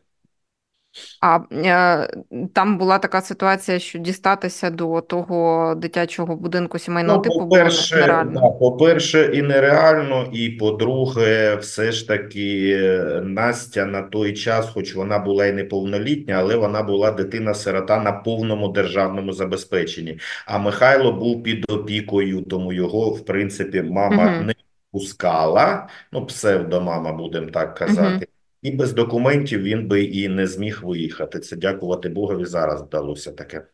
А 1.20 1.38
е, 1.52 2.08
там 2.54 2.78
була 2.78 2.98
така 2.98 3.20
ситуація, 3.20 3.78
що 3.78 3.98
дістатися 3.98 4.70
до 4.70 5.00
того 5.00 5.74
дитячого 5.74 6.36
будинку 6.36 6.78
сімейного 6.78 7.16
Ну, 7.16 7.22
типу 7.22 7.38
по-перше, 7.38 7.96
нереально. 7.96 8.40
да, 8.40 8.48
по-перше, 8.50 9.30
і 9.34 9.42
нереально, 9.42 10.28
і 10.32 10.50
по-друге, 10.50 11.56
все 11.56 11.92
ж 11.92 12.08
таки 12.08 12.78
е, 12.82 13.20
Настя 13.24 13.86
на 13.86 14.02
той 14.02 14.34
час, 14.34 14.68
хоч 14.70 14.94
вона 14.94 15.18
була 15.18 15.46
і 15.46 15.52
неповнолітня, 15.52 16.34
але 16.34 16.56
вона 16.56 16.82
була 16.82 17.10
дитина-сирота 17.10 18.00
на 18.00 18.12
повному 18.12 18.68
державному 18.68 19.32
забезпеченні. 19.32 20.18
А 20.46 20.58
Михайло 20.58 21.12
був 21.12 21.42
під 21.42 21.70
опікою, 21.70 22.42
тому 22.42 22.72
його, 22.72 23.10
в 23.10 23.24
принципі, 23.24 23.82
мама 23.82 24.24
Мгм. 24.30 24.46
не 24.46 24.54
пускала, 24.92 25.88
ну, 26.12 26.26
псевдомама, 26.26 27.12
будемо 27.12 27.46
так 27.50 27.74
казати. 27.74 28.26
І 28.66 28.70
без 28.70 28.92
документів 28.92 29.62
він 29.62 29.88
би 29.88 30.04
і 30.04 30.28
не 30.28 30.46
зміг 30.46 30.80
виїхати. 30.82 31.40
Це 31.40 31.56
дякувати 31.56 32.08
Богові 32.08 32.44
зараз 32.44 32.82
вдалося 32.82 33.32
таке. 33.32 33.66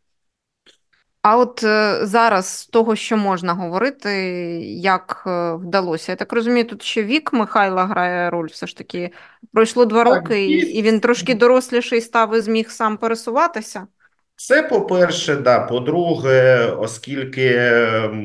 А 1.23 1.37
от 1.37 1.65
е, 1.65 2.07
зараз 2.07 2.47
з 2.47 2.67
того, 2.67 2.97
що 2.97 3.17
можна 3.17 3.55
говорити, 3.55 4.11
як 4.71 5.25
е, 5.27 5.55
вдалося? 5.55 6.13
Я 6.13 6.17
так 6.17 6.33
розумію, 6.33 6.67
тут 6.67 6.83
ще 6.83 7.05
вік 7.05 7.33
Михайла 7.33 7.87
грає 7.87 8.31
роль. 8.31 8.49
Все 8.49 8.67
ж 8.67 8.77
таки 8.77 9.11
пройшло 9.53 9.85
два 9.85 10.05
Так, 10.05 10.15
роки, 10.15 10.47
і, 10.47 10.53
і 10.53 10.83
він 10.83 11.01
трошки 11.01 11.35
доросліший 11.35 12.01
став 12.01 12.37
і 12.37 12.41
зміг 12.41 12.71
сам 12.71 12.97
пересуватися. 12.97 13.87
Це 14.37 14.63
по-перше, 14.63 15.37
да. 15.37 15.61
По-друге, 15.61 16.67
оскільки, 16.79 17.49
м, 17.57 18.25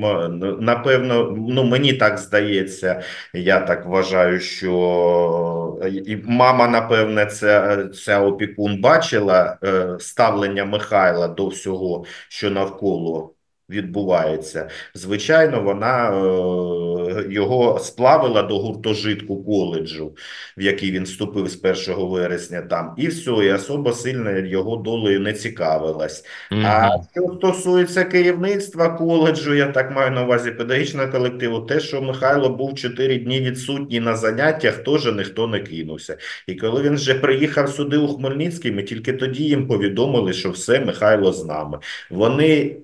напевно, 0.60 1.36
ну 1.50 1.64
мені 1.64 1.94
так 1.94 2.18
здається, 2.18 3.02
я 3.34 3.60
так 3.60 3.86
вважаю, 3.86 4.40
що 4.40 5.80
і 6.06 6.16
мама, 6.26 6.68
напевне, 6.68 7.26
це, 7.26 7.78
ця 7.94 8.22
опікун 8.22 8.82
бачила 8.82 9.58
е, 9.64 9.98
ставлення 10.00 10.66
Михайла 10.66 11.28
до 11.28 11.48
всього, 11.48 12.06
що 12.30 12.50
навколо 12.52 13.34
відбувається. 13.70 14.70
Звичайно, 14.94 15.62
вона 15.62 16.10
е, 16.10 17.26
його 17.30 17.80
сплавила 17.80 18.44
до 18.44 18.60
гуртожитку 18.60 19.44
коледжу, 19.44 20.16
в 20.58 20.62
який 20.62 20.92
він 20.92 21.04
вступив 21.04 21.48
з 21.48 21.88
1 21.90 22.06
вересня 22.06 22.62
там, 22.62 22.94
і 22.98 23.08
все, 23.08 23.32
і 23.32 23.52
особо 23.54 23.94
сильно 23.94 24.32
його 24.32 24.76
долею 24.78 25.20
не 25.20 25.34
цікавилась. 25.34 26.26
А 26.52 26.90
що 27.12 27.36
стосується 27.38 28.04
керівництва 28.04 28.90
коледжу, 28.90 29.54
я 29.54 29.68
так 29.68 29.92
маю 29.96 30.12
на 30.12 30.24
увазі 30.24 30.52
педагогічного 30.52 31.12
колективу, 31.12 31.60
те, 31.60 31.80
що 31.80 32.02
Михайло 32.02 32.50
був 32.50 32.76
4 32.76 33.18
дні 33.18 33.42
відсутній 33.42 34.00
на 34.00 34.16
заняттях, 34.16 34.78
теж 34.78 35.06
ніхто 35.16 35.48
не 35.48 35.60
кинувся. 35.60 36.18
І 36.48 36.56
коли 36.56 36.82
він 36.82 36.96
вже 36.96 37.14
приїхав 37.14 37.70
сюди 37.70 37.98
у 37.98 38.08
Хмельницький, 38.08 38.72
ми 38.72 38.84
тільки 38.84 39.14
тоді 39.14 39.44
їм 39.44 39.68
повідомили, 39.68 40.34
що 40.34 40.52
все, 40.52 40.80
Михайло 40.80 41.34
з 41.34 41.46
нами. 41.46 41.80
Вони, 42.10 42.78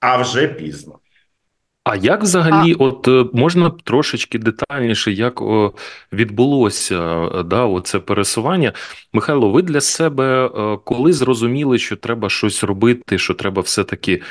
а 0.00 0.16
вже 0.16 0.48
пізно. 0.48 0.98
А 1.88 1.96
як 1.96 2.22
взагалі, 2.22 2.74
от 2.74 3.08
е, 3.08 3.24
можна 3.32 3.70
трошечки 3.70 4.38
детальніше, 4.38 5.12
як 5.12 5.42
о, 5.42 5.72
відбулося 6.12 7.22
е, 7.24 7.42
да, 7.42 7.64
оце 7.64 7.98
пересування? 7.98 8.72
Михайло, 9.12 9.50
ви 9.50 9.62
для 9.62 9.80
себе 9.80 10.46
е, 10.46 10.78
коли 10.84 11.12
зрозуміли, 11.12 11.78
що 11.78 11.96
треба 11.96 12.30
щось 12.30 12.64
робити, 12.64 13.18
що 13.18 13.34
треба 13.34 13.62
все-таки 13.62 14.22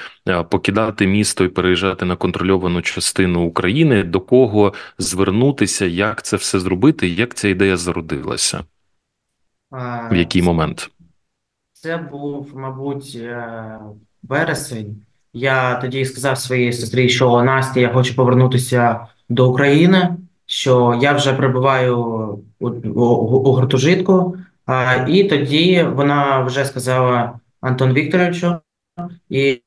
покидати 0.49 1.07
місто 1.07 1.43
і 1.43 1.47
переїжджати 1.47 2.05
на 2.05 2.15
контрольовану 2.15 2.81
частину 2.81 3.41
України, 3.45 4.03
до 4.03 4.21
кого 4.21 4.73
звернутися, 4.97 5.85
як 5.85 6.23
це 6.23 6.37
все 6.37 6.59
зробити, 6.59 7.07
як 7.07 7.33
ця 7.33 7.47
ідея 7.47 7.77
зародилася? 7.77 8.63
А, 9.71 10.09
В 10.11 10.15
який 10.15 10.41
момент? 10.41 10.89
Це 11.73 11.97
був, 11.97 12.51
мабуть, 12.55 13.19
вересень. 14.23 15.06
Я 15.37 15.75
тоді 15.75 16.05
сказав 16.05 16.37
своїй 16.37 16.73
сестрі, 16.73 17.09
що 17.09 17.43
Настя, 17.43 17.79
я 17.79 17.89
хочу 17.89 18.15
повернутися 18.15 19.07
до 19.29 19.49
України, 19.49 20.17
що 20.45 20.99
я 21.01 21.13
вже 21.13 21.33
перебуваю 21.33 21.99
у, 22.59 22.69
у, 22.69 23.01
у 23.01 23.53
гуртожитку. 23.53 24.37
А, 24.65 25.05
і 25.07 25.23
тоді 25.23 25.83
вона 25.83 26.43
вже 26.43 26.65
сказала 26.65 27.39
Антон 27.61 27.93
Вікторовичу, 27.93 28.55
і, 29.29 29.61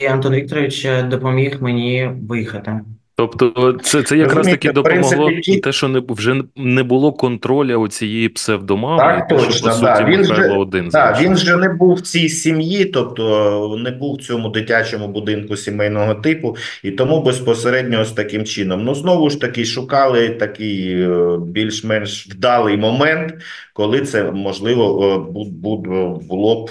і 0.00 0.06
Антон 0.06 0.34
Вікторович 0.34 0.86
допоміг 1.04 1.62
мені 1.62 2.10
виїхати. 2.28 2.80
Тобто, 3.18 3.76
це, 3.82 4.02
це 4.02 4.16
якраз 4.16 4.46
таки 4.46 4.70
в 4.70 4.82
принципі, 4.82 5.16
допомогло 5.16 5.60
те, 5.62 5.72
що 5.72 5.88
не 5.88 6.02
вже 6.08 6.42
не 6.56 6.82
було 6.82 7.12
контроля 7.12 7.76
у 7.76 7.88
цієї 7.88 8.28
псевдомами, 8.28 8.98
Так, 8.98 9.28
те, 9.28 9.38
що 9.38 9.46
по 9.46 9.52
суті 9.72 9.80
да. 9.82 10.04
Він 10.04 10.24
же- 10.24 10.48
один 10.48 10.88
Так, 10.88 11.20
він 11.20 11.36
же 11.36 11.56
не 11.56 11.68
був 11.68 11.94
в 11.94 12.00
цій 12.00 12.28
сім'ї, 12.28 12.84
тобто 12.84 13.76
не 13.84 13.90
був 13.90 14.14
в 14.16 14.22
цьому 14.22 14.48
дитячому 14.48 15.08
будинку 15.08 15.56
сімейного 15.56 16.14
типу, 16.14 16.56
і 16.82 16.90
тому 16.90 17.22
безпосередньо 17.22 18.04
з 18.04 18.12
таким 18.12 18.44
чином. 18.44 18.84
Ну, 18.84 18.94
знову 18.94 19.30
ж 19.30 19.40
таки, 19.40 19.64
шукали 19.64 20.28
такий 20.28 21.02
е, 21.02 21.38
більш-менш 21.46 22.26
вдалий 22.26 22.76
момент, 22.76 23.34
коли 23.72 24.00
це 24.00 24.30
можливо 24.32 25.12
е, 25.14 25.32
бу- 25.32 25.50
бу- 25.50 26.20
було 26.28 26.64
б 26.64 26.70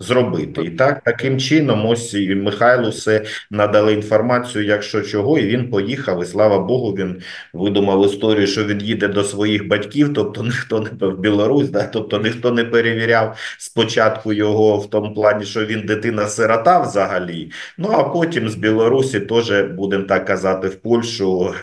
зробити. 0.00 0.62
І 0.62 0.70
так, 0.70 1.02
таким 1.04 1.38
чином, 1.38 1.86
ось 1.86 2.16
Михайлу 2.28 2.90
все 2.90 3.24
надали 3.50 3.92
інформацію, 3.92 4.64
якщо 4.64 5.02
чого, 5.02 5.38
і 5.38 5.46
він 5.46 5.70
поїхав. 5.70 6.22
І 6.22 6.26
слава 6.26 6.58
Богу, 6.58 6.92
він 6.92 7.22
видумав 7.52 8.06
історію, 8.06 8.46
що 8.46 8.64
він 8.64 8.80
їде 8.80 9.08
до 9.08 9.24
своїх 9.24 9.68
батьків, 9.68 10.14
тобто 10.14 10.42
ніхто 10.42 10.80
не 10.80 11.06
в 11.08 11.18
Білорусь, 11.18 11.68
да, 11.68 11.82
тобто 11.92 12.18
ніхто 12.18 12.50
не 12.50 12.64
перевіряв 12.64 13.36
спочатку 13.58 14.32
його 14.32 14.76
в 14.76 14.90
тому 14.90 15.14
плані, 15.14 15.44
що 15.44 15.64
він 15.64 15.80
дитина-сирота 15.80 16.80
взагалі. 16.80 17.50
Ну 17.78 17.88
а 17.92 18.04
потім 18.04 18.48
з 18.48 18.54
Білорусі 18.54 19.20
теж, 19.20 19.62
будемо 19.62 20.04
так 20.04 20.24
казати, 20.24 20.68
в 20.68 20.74
Польщу 20.74 21.54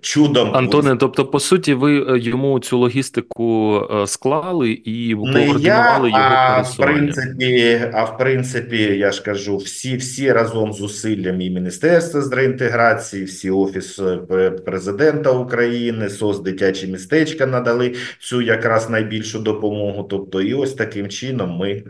чудом 0.00 0.56
Антоне, 0.56 0.96
тобто, 0.96 1.24
по 1.24 1.40
суті, 1.40 1.74
ви 1.74 2.14
е, 2.14 2.18
йому 2.18 2.60
цю 2.60 2.78
логістику 2.78 3.80
е, 3.94 4.06
склали 4.06 4.70
і 4.70 5.14
Не 5.14 5.40
я, 5.40 5.46
координували 5.46 6.08
його 6.08 6.20
а 6.22 6.62
в 6.62 6.76
пересування. 6.76 7.81
А 7.94 8.04
в 8.04 8.18
принципі, 8.18 8.76
я 8.76 9.12
ж 9.12 9.22
кажу, 9.22 9.56
всі, 9.56 9.96
всі 9.96 10.32
разом 10.32 10.72
з 10.72 10.76
зусиллями 10.76 11.44
і 11.44 11.50
Міністерства 11.50 12.20
з 12.20 12.32
реінтеграції, 12.32 13.24
всі 13.24 13.50
Офіс 13.50 13.98
е, 13.98 14.50
Президента 14.50 15.30
України, 15.30 16.08
СОС 16.08 16.40
дитячі 16.40 16.86
містечка 16.86 17.46
надали 17.46 17.94
цю 18.20 18.42
якраз 18.42 18.90
найбільшу 18.90 19.38
допомогу. 19.38 20.02
Тобто, 20.02 20.40
і 20.42 20.54
ось 20.54 20.74
таким 20.74 21.08
чином 21.08 21.50
ми, 21.50 21.84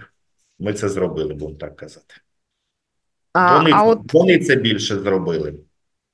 ми 0.58 0.72
це 0.72 0.88
зробили, 0.88 1.34
будемо 1.34 1.58
так 1.58 1.76
казати. 1.76 2.14
А, 3.32 3.56
Вони, 3.58 3.70
а 3.74 3.84
от 3.84 4.12
вони 4.12 4.38
це 4.38 4.56
більше 4.56 4.98
зробили. 4.98 5.54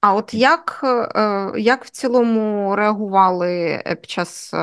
А 0.00 0.14
от 0.14 0.34
як, 0.34 0.80
е, 0.84 1.60
як 1.60 1.84
в 1.84 1.90
цілому 1.90 2.76
реагували 2.76 3.82
е, 3.86 3.94
під 4.00 4.10
час 4.10 4.54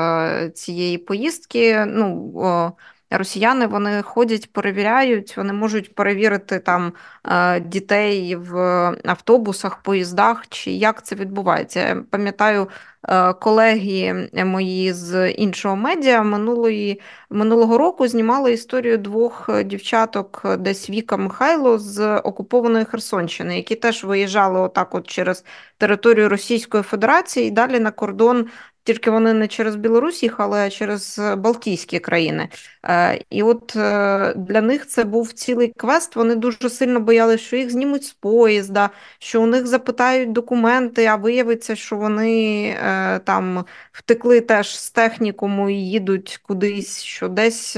цієї 0.54 0.98
поїздки? 0.98 1.84
Ну, 1.86 2.76
росіяни 3.18 3.66
вони 3.66 4.02
ходять, 4.02 4.52
перевіряють, 4.52 5.36
вони 5.36 5.52
можуть 5.52 5.94
перевірити 5.94 6.58
там 6.58 6.92
е, 7.24 7.60
дітей 7.60 8.36
в 8.36 8.56
автобусах, 9.04 9.82
поїздах, 9.82 10.48
чи 10.48 10.70
як 10.70 11.04
це 11.06 11.14
відбувається? 11.14 11.80
Я 11.80 12.04
пам'ятаю, 12.10 12.68
е, 13.08 13.32
колеги 13.32 14.28
мої 14.34 14.92
з 14.92 15.30
іншого 15.30 15.76
медіа 15.76 16.22
минулої, 16.22 17.00
минулого 17.30 17.78
року 17.78 18.08
знімали 18.08 18.52
історію 18.52 18.98
двох 18.98 19.48
е, 19.48 19.64
дівчаток, 19.64 20.42
десь 20.58 20.90
Віка 20.90 21.16
Михайло 21.16 21.78
з 21.78 22.16
окупованої 22.18 22.84
Херсонщини, 22.84 23.56
які 23.56 23.74
теж 23.74 24.04
виїжджали 24.04 24.60
отак 24.60 24.94
от 24.94 25.06
через 25.06 25.44
територію 25.78 26.28
Російської 26.28 26.82
Федерації 26.82 27.48
і 27.48 27.50
далі 27.50 27.80
на 27.80 27.90
кордон. 27.90 28.46
Тільки 28.86 29.10
вони 29.10 29.32
не 29.32 29.48
через 29.48 29.76
Білорусь 29.76 30.22
їхали, 30.22 30.58
а 30.58 30.70
через 30.70 31.18
е, 31.18 31.36
Балтійські 31.36 31.98
країни. 31.98 32.48
Е, 32.84 33.20
І 33.30 33.42
от 33.42 33.76
е, 33.76 34.34
для 34.36 34.60
них 34.60 34.86
це 34.86 35.04
був 35.04 35.32
цілий 35.32 35.72
квест. 35.76 36.16
Вони 36.16 36.34
дуже 36.34 36.70
сильно 36.70 37.00
боялися, 37.00 37.44
що 37.44 37.56
їх 37.56 37.70
знімуть 37.70 38.04
з 38.04 38.12
поїзда, 38.12 38.90
що 39.18 39.42
у 39.42 39.46
них 39.46 39.66
запитають 39.66 40.32
документи, 40.32 41.06
а 41.06 41.16
виявиться, 41.16 41.76
що 41.76 41.96
вони 41.96 42.76
там 43.24 43.64
втекли 43.92 44.40
теж 44.40 44.78
з 44.78 44.90
технікуму 44.90 45.70
і 45.70 45.74
їдуть 45.74 46.40
кудись, 46.42 47.02
що 47.02 47.28
десь 47.28 47.76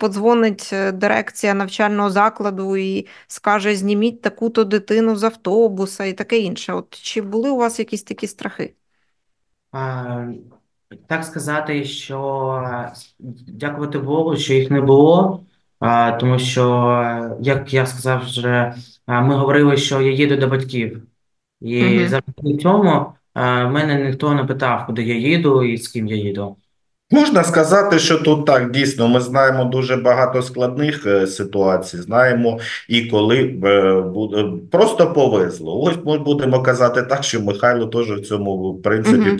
подзвонить 0.00 0.74
дирекція 0.92 1.54
навчального 1.54 2.10
закладу 2.10 2.76
і 2.76 3.06
скаже: 3.26 3.76
зніміть 3.76 4.22
таку-то 4.22 4.64
дитину 4.64 5.16
з 5.16 5.24
автобуса 5.24 6.04
і 6.04 6.12
таке 6.12 6.38
інше. 6.38 6.72
От 6.72 6.94
чи 7.02 7.20
були 7.22 7.50
у 7.50 7.56
вас 7.56 7.78
якісь 7.78 8.02
такі 8.02 8.26
страхи? 8.26 8.74
Так 11.06 11.24
сказати, 11.24 11.84
що 11.84 12.68
дякувати 13.48 13.98
Богу, 13.98 14.36
що 14.36 14.54
їх 14.54 14.70
не 14.70 14.80
було, 14.80 15.40
тому 16.20 16.38
що, 16.38 17.34
як 17.40 17.74
я 17.74 17.86
сказав 17.86 18.20
вже, 18.24 18.74
ми 19.06 19.34
говорили, 19.34 19.76
що 19.76 20.00
я 20.00 20.12
їду 20.12 20.36
до 20.36 20.48
батьків. 20.48 21.02
І 21.60 21.82
Мгм. 21.82 22.08
завдяки 22.08 22.62
цьому 22.62 23.06
мене 23.34 24.04
ніхто 24.06 24.34
не 24.34 24.44
питав, 24.44 24.86
куди 24.86 25.02
я 25.02 25.14
їду 25.14 25.62
і 25.62 25.76
з 25.76 25.88
ким 25.88 26.06
я 26.06 26.16
їду. 26.16 26.56
Можна 27.10 27.44
сказати, 27.44 27.98
що 27.98 28.18
тут 28.18 28.46
так 28.46 28.70
дійсно 28.70 29.08
ми 29.08 29.20
знаємо 29.20 29.64
дуже 29.64 29.96
багато 29.96 30.42
складних 30.42 31.06
е, 31.06 31.26
ситуацій. 31.26 31.96
Знаємо 31.98 32.58
і 32.88 33.04
коли 33.04 33.60
е, 33.64 34.00
буде 34.00 34.52
просто 34.70 35.12
повезло. 35.12 35.80
Ось 35.80 35.96
ми 36.04 36.18
будемо 36.18 36.62
казати 36.62 37.02
так, 37.02 37.24
що 37.24 37.40
Михайло 37.40 37.86
теж 37.86 38.10
в 38.10 38.20
цьому 38.20 38.72
в 38.72 38.82
принципі 38.82 39.16
Мгм. 39.16 39.38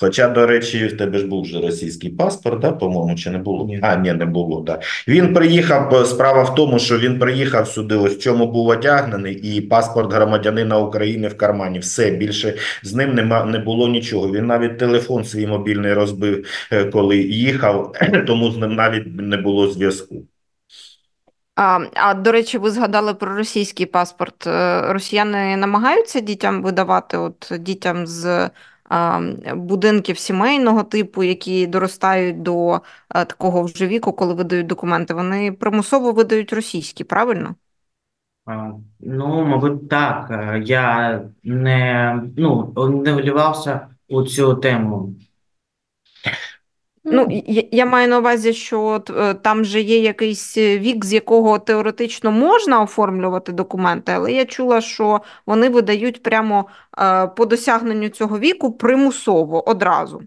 Хоча, 0.00 0.28
до 0.28 0.46
речі, 0.46 0.86
в 0.86 0.96
тебе 0.96 1.18
ж 1.18 1.26
був 1.26 1.42
вже 1.42 1.60
російський 1.60 2.10
паспорт, 2.10 2.60
да, 2.60 2.72
по-моєму, 2.72 3.14
чи 3.18 3.30
не 3.30 3.38
було? 3.38 3.66
Ні. 3.66 3.80
А, 3.82 3.96
ні, 3.96 4.12
не 4.12 4.24
було. 4.26 4.60
Да. 4.60 4.80
Він 5.08 5.34
приїхав. 5.34 5.94
е, 5.94 6.04
Справа 6.06 6.42
в 6.42 6.54
тому, 6.54 6.78
що 6.78 6.98
він 6.98 7.18
приїхав 7.18 7.68
сюди, 7.68 7.94
ось 7.96 8.14
в 8.16 8.18
чому 8.18 8.46
був 8.46 8.68
одягнений, 8.68 9.34
і 9.56 9.60
паспорт 9.60 10.12
громадянина 10.12 10.78
України 10.78 11.28
в 11.28 11.36
кармані. 11.36 11.78
Все 11.78 12.10
більше 12.10 12.54
з 12.82 12.94
ним 12.94 13.14
нема 13.14 13.44
не 13.44 13.58
було 13.58 13.88
нічого. 13.88 14.30
Він 14.32 14.46
навіть 14.46 14.78
телефон 14.78 15.24
свій 15.24 15.46
мобільний 15.46 15.92
розбив 15.92 16.46
е, 16.72 16.84
коли 16.84 17.16
їхав, 17.18 17.92
тому 18.26 18.50
з 18.50 18.56
ним 18.56 18.74
навіть 18.74 19.06
не 19.20 19.36
було 19.36 19.68
зв'язку. 19.70 20.16
А, 21.56 21.78
а 21.94 22.14
до 22.14 22.32
речі, 22.32 22.58
ви 22.58 22.70
згадали 22.70 23.14
про 23.14 23.36
російський 23.36 23.86
паспорт. 23.86 24.46
Е, 24.46 24.82
Росіяни 24.92 25.56
намагаються 25.56 26.20
дітям 26.20 26.62
видавати, 26.62 27.16
от 27.18 27.52
дітям 27.60 28.06
з 28.06 28.50
будинків 29.54 30.18
сімейного 30.18 30.82
типу, 30.82 31.22
які 31.22 31.66
доростають 31.66 32.42
до 32.42 32.74
е, 32.74 33.24
такого 33.24 33.62
вже 33.62 33.86
віку, 33.86 34.12
коли 34.12 34.34
видають 34.34 34.66
документи. 34.66 35.14
Вони 35.14 35.52
примусово 35.52 36.12
видають 36.12 36.52
російські, 36.52 37.04
правильно? 37.04 37.54
Ну, 39.00 39.44
мабуть, 39.44 39.88
так. 39.88 40.30
Е, 40.30 40.62
Я 40.66 41.22
не, 41.42 42.22
ну, 42.36 42.74
не 43.04 43.12
вливався 43.12 43.88
у 44.08 44.22
цю 44.22 44.54
тему. 44.54 45.14
Ну, 47.12 47.26
я, 47.46 47.62
я 47.72 47.86
маю 47.86 48.08
на 48.08 48.18
увазі, 48.18 48.52
що 48.52 48.82
от, 48.82 49.10
е, 49.10 49.34
там 49.34 49.64
же 49.64 49.80
є 49.80 49.98
якийсь 49.98 50.58
вік, 50.58 51.04
з 51.04 51.12
якого 51.12 51.58
теоретично 51.58 52.30
можна 52.30 52.82
оформлювати 52.82 53.52
документи, 53.52 54.12
але 54.12 54.32
я 54.32 54.44
чула, 54.44 54.80
що 54.80 55.20
вони 55.46 55.68
видають 55.68 56.22
прямо 56.22 56.66
е, 56.98 57.26
по 57.26 57.46
досягненню 57.46 58.08
цього 58.08 58.38
віку 58.38 58.72
примусово 58.72 59.68
одразу. 59.68 60.22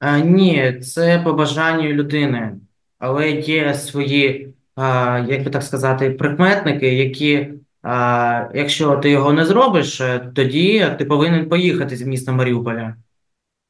А, 0.00 0.18
ні, 0.18 0.80
це 0.80 1.20
по 1.24 1.32
бажанню 1.32 1.88
людини, 1.88 2.56
але 2.98 3.30
є 3.30 3.74
свої, 3.74 4.54
а, 4.76 5.18
як 5.28 5.44
би 5.44 5.50
так 5.50 5.62
сказати, 5.62 6.10
прикметники, 6.10 6.94
які, 6.94 7.48
а, 7.82 8.48
якщо 8.54 8.96
ти 8.96 9.10
його 9.10 9.32
не 9.32 9.44
зробиш, 9.44 10.00
е, 10.00 10.30
тоді 10.34 10.86
ти 10.98 11.04
повинен 11.04 11.48
поїхати 11.48 11.96
з 11.96 12.02
міста 12.02 12.32
Маріуполя. 12.32 12.96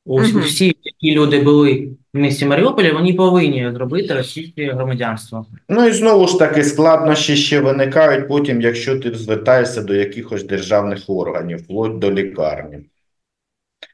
Ус- 0.04 0.32
Мгм. 0.32 0.40
Усі, 0.42 0.76
які 0.82 1.14
люди 1.18 1.40
були 1.40 1.88
в 2.14 2.18
місті 2.18 2.46
Маріуполі, 2.46 2.92
вони 2.92 3.12
повинні 3.14 3.70
зробити 3.74 4.14
російське 4.14 4.72
громадянство. 4.72 5.46
Ну 5.68 5.86
і 5.86 5.92
знову 5.92 6.26
ж 6.28 6.38
таки 6.38 6.64
складнощі 6.64 7.36
ще 7.36 7.60
виникають 7.60 8.28
потім, 8.28 8.60
якщо 8.60 8.98
ти 8.98 9.14
звертаєшся 9.14 9.82
до 9.82 9.94
якихось 9.94 10.44
державних 10.44 11.04
органів, 11.06 11.58
вплоть 11.58 11.98
до 11.98 12.12
лікарні. 12.12 12.78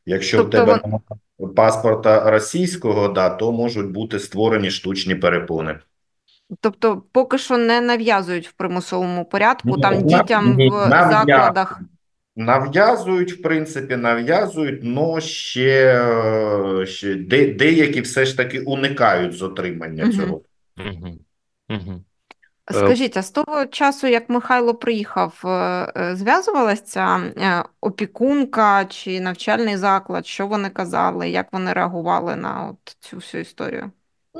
Якщо 0.07 0.37
в 0.37 0.41
Тобто 0.41 0.59
тебе 0.59 0.73
вон- 0.73 0.81
немає 0.85 1.55
паспорта 1.57 2.31
російського, 2.31 3.09
да, 3.09 3.31
то 3.31 3.53
можуть 3.53 3.91
бути 3.91 4.19
створені 4.19 4.71
штучні 4.71 5.15
перепони. 5.15 5.79
Тобто 6.61 7.03
поки 7.13 7.39
що 7.39 7.59
не 7.59 7.81
нав'язують 7.81 8.49
в 8.49 8.53
примусовому 8.53 9.25
порядку, 9.25 9.69
Ні, 9.77 9.83
там 9.83 9.95
на- 9.95 10.01
дітям 10.01 10.55
ні, 10.57 10.69
в 10.71 10.73
нав'язують. 10.73 11.27
закладах. 11.29 11.81
Нав'язують, 12.39 13.33
в 13.33 13.43
принципі, 13.43 13.97
нав'язують, 13.97 14.83
але 14.85 15.21
ще, 15.21 16.01
е, 16.81 16.87
ще 16.87 17.15
де, 17.15 17.55
деякі 17.55 18.01
все 18.01 18.25
ж 18.25 18.37
таки 18.37 18.61
уникають 18.61 19.33
з 19.33 19.43
отримання 19.43 20.05
Мгм. 20.05 20.13
цього. 20.13 20.43
Угу. 20.77 21.19
Угу. 21.71 22.05
Е, 22.71 22.75
Скажіть, 22.75 23.17
а 23.17 23.23
з 23.23 23.31
того 23.31 23.67
часу, 23.67 24.07
як 24.07 24.31
Михайло 24.31 24.75
приїхав, 24.75 25.43
е, 25.45 25.49
е, 25.97 26.17
зв'язувалася 26.17 26.83
ця 26.83 27.65
опікунка 27.81 28.85
чи 28.85 29.21
навчальний 29.21 29.77
заклад? 29.77 30.27
Що 30.27 30.47
вони 30.47 30.71
казали, 30.71 31.31
як 31.31 31.53
вони 31.53 31.73
реагували 31.73 32.37
на 32.37 32.69
от 32.71 32.97
цю 33.01 33.17
всю 33.17 33.41
історію? 33.41 33.91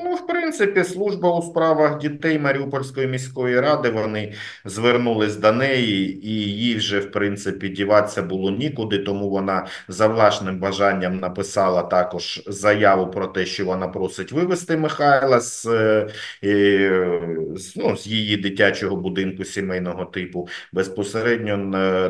Ну, 0.05 0.15
в 0.15 0.27
принципі, 0.27 0.85
служба 0.85 1.39
у 1.39 1.43
справах 1.43 1.99
дітей 1.99 2.39
Маріупольської 2.39 3.07
міської 3.07 3.61
ради, 3.61 3.91
вони 3.91 4.33
звернулись 4.65 5.37
до 5.37 5.53
неї, 5.53 6.27
і 6.27 6.33
їй 6.33 6.77
вже, 6.77 7.01
в 7.01 7.11
принципі, 7.11 7.69
діватися 7.69 8.23
було 8.23 8.51
нікуди, 8.51 8.99
тому 8.99 9.31
вона 9.31 9.67
за 9.89 10.07
власним 10.07 10.59
бажанням 10.59 11.19
написала 11.19 11.83
також 11.83 12.43
заяву 12.47 13.11
про 13.11 13.27
те, 13.27 13.47
що 13.47 13.65
вона 13.65 13.89
просить 13.89 14.33
вивезти 14.33 14.77
Михайла 14.77 15.41
з, 15.41 15.67
е, 15.67 16.09
е, 16.45 17.21
ну, 17.77 17.97
з 17.97 18.07
її 18.07 18.37
дитячого 18.37 18.97
будинку 18.97 19.45
сімейного 19.45 20.05
типу. 20.05 20.49
Безпосередньо 20.73 21.57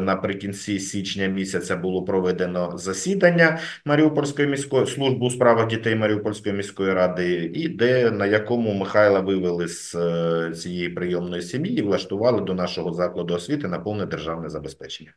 наприкінці 0.00 0.78
січня 0.78 1.26
місяця 1.26 1.76
було 1.76 2.04
проведено 2.04 2.72
засідання 2.78 3.58
Маріупольської 3.84 4.48
міської 4.48 4.86
служби 4.86 5.26
у 5.26 5.30
справах 5.30 5.66
дітей 5.66 5.94
Маріупольської 5.94 6.54
міської 6.54 6.92
ради, 6.92 7.50
і 7.54 7.77
де 7.78 8.10
на 8.10 8.26
якому 8.26 8.74
Михайла 8.74 9.20
вивели 9.20 9.68
з 9.68 9.94
е, 9.94 10.52
цієї 10.54 10.88
прийомної 10.88 11.42
сім'ї 11.42 11.78
і 11.78 11.82
влаштували 11.82 12.40
до 12.40 12.54
нашого 12.54 12.92
закладу 12.94 13.34
освіти 13.34 13.68
на 13.68 13.78
повне 13.78 14.06
державне 14.06 14.48
забезпечення. 14.48 15.12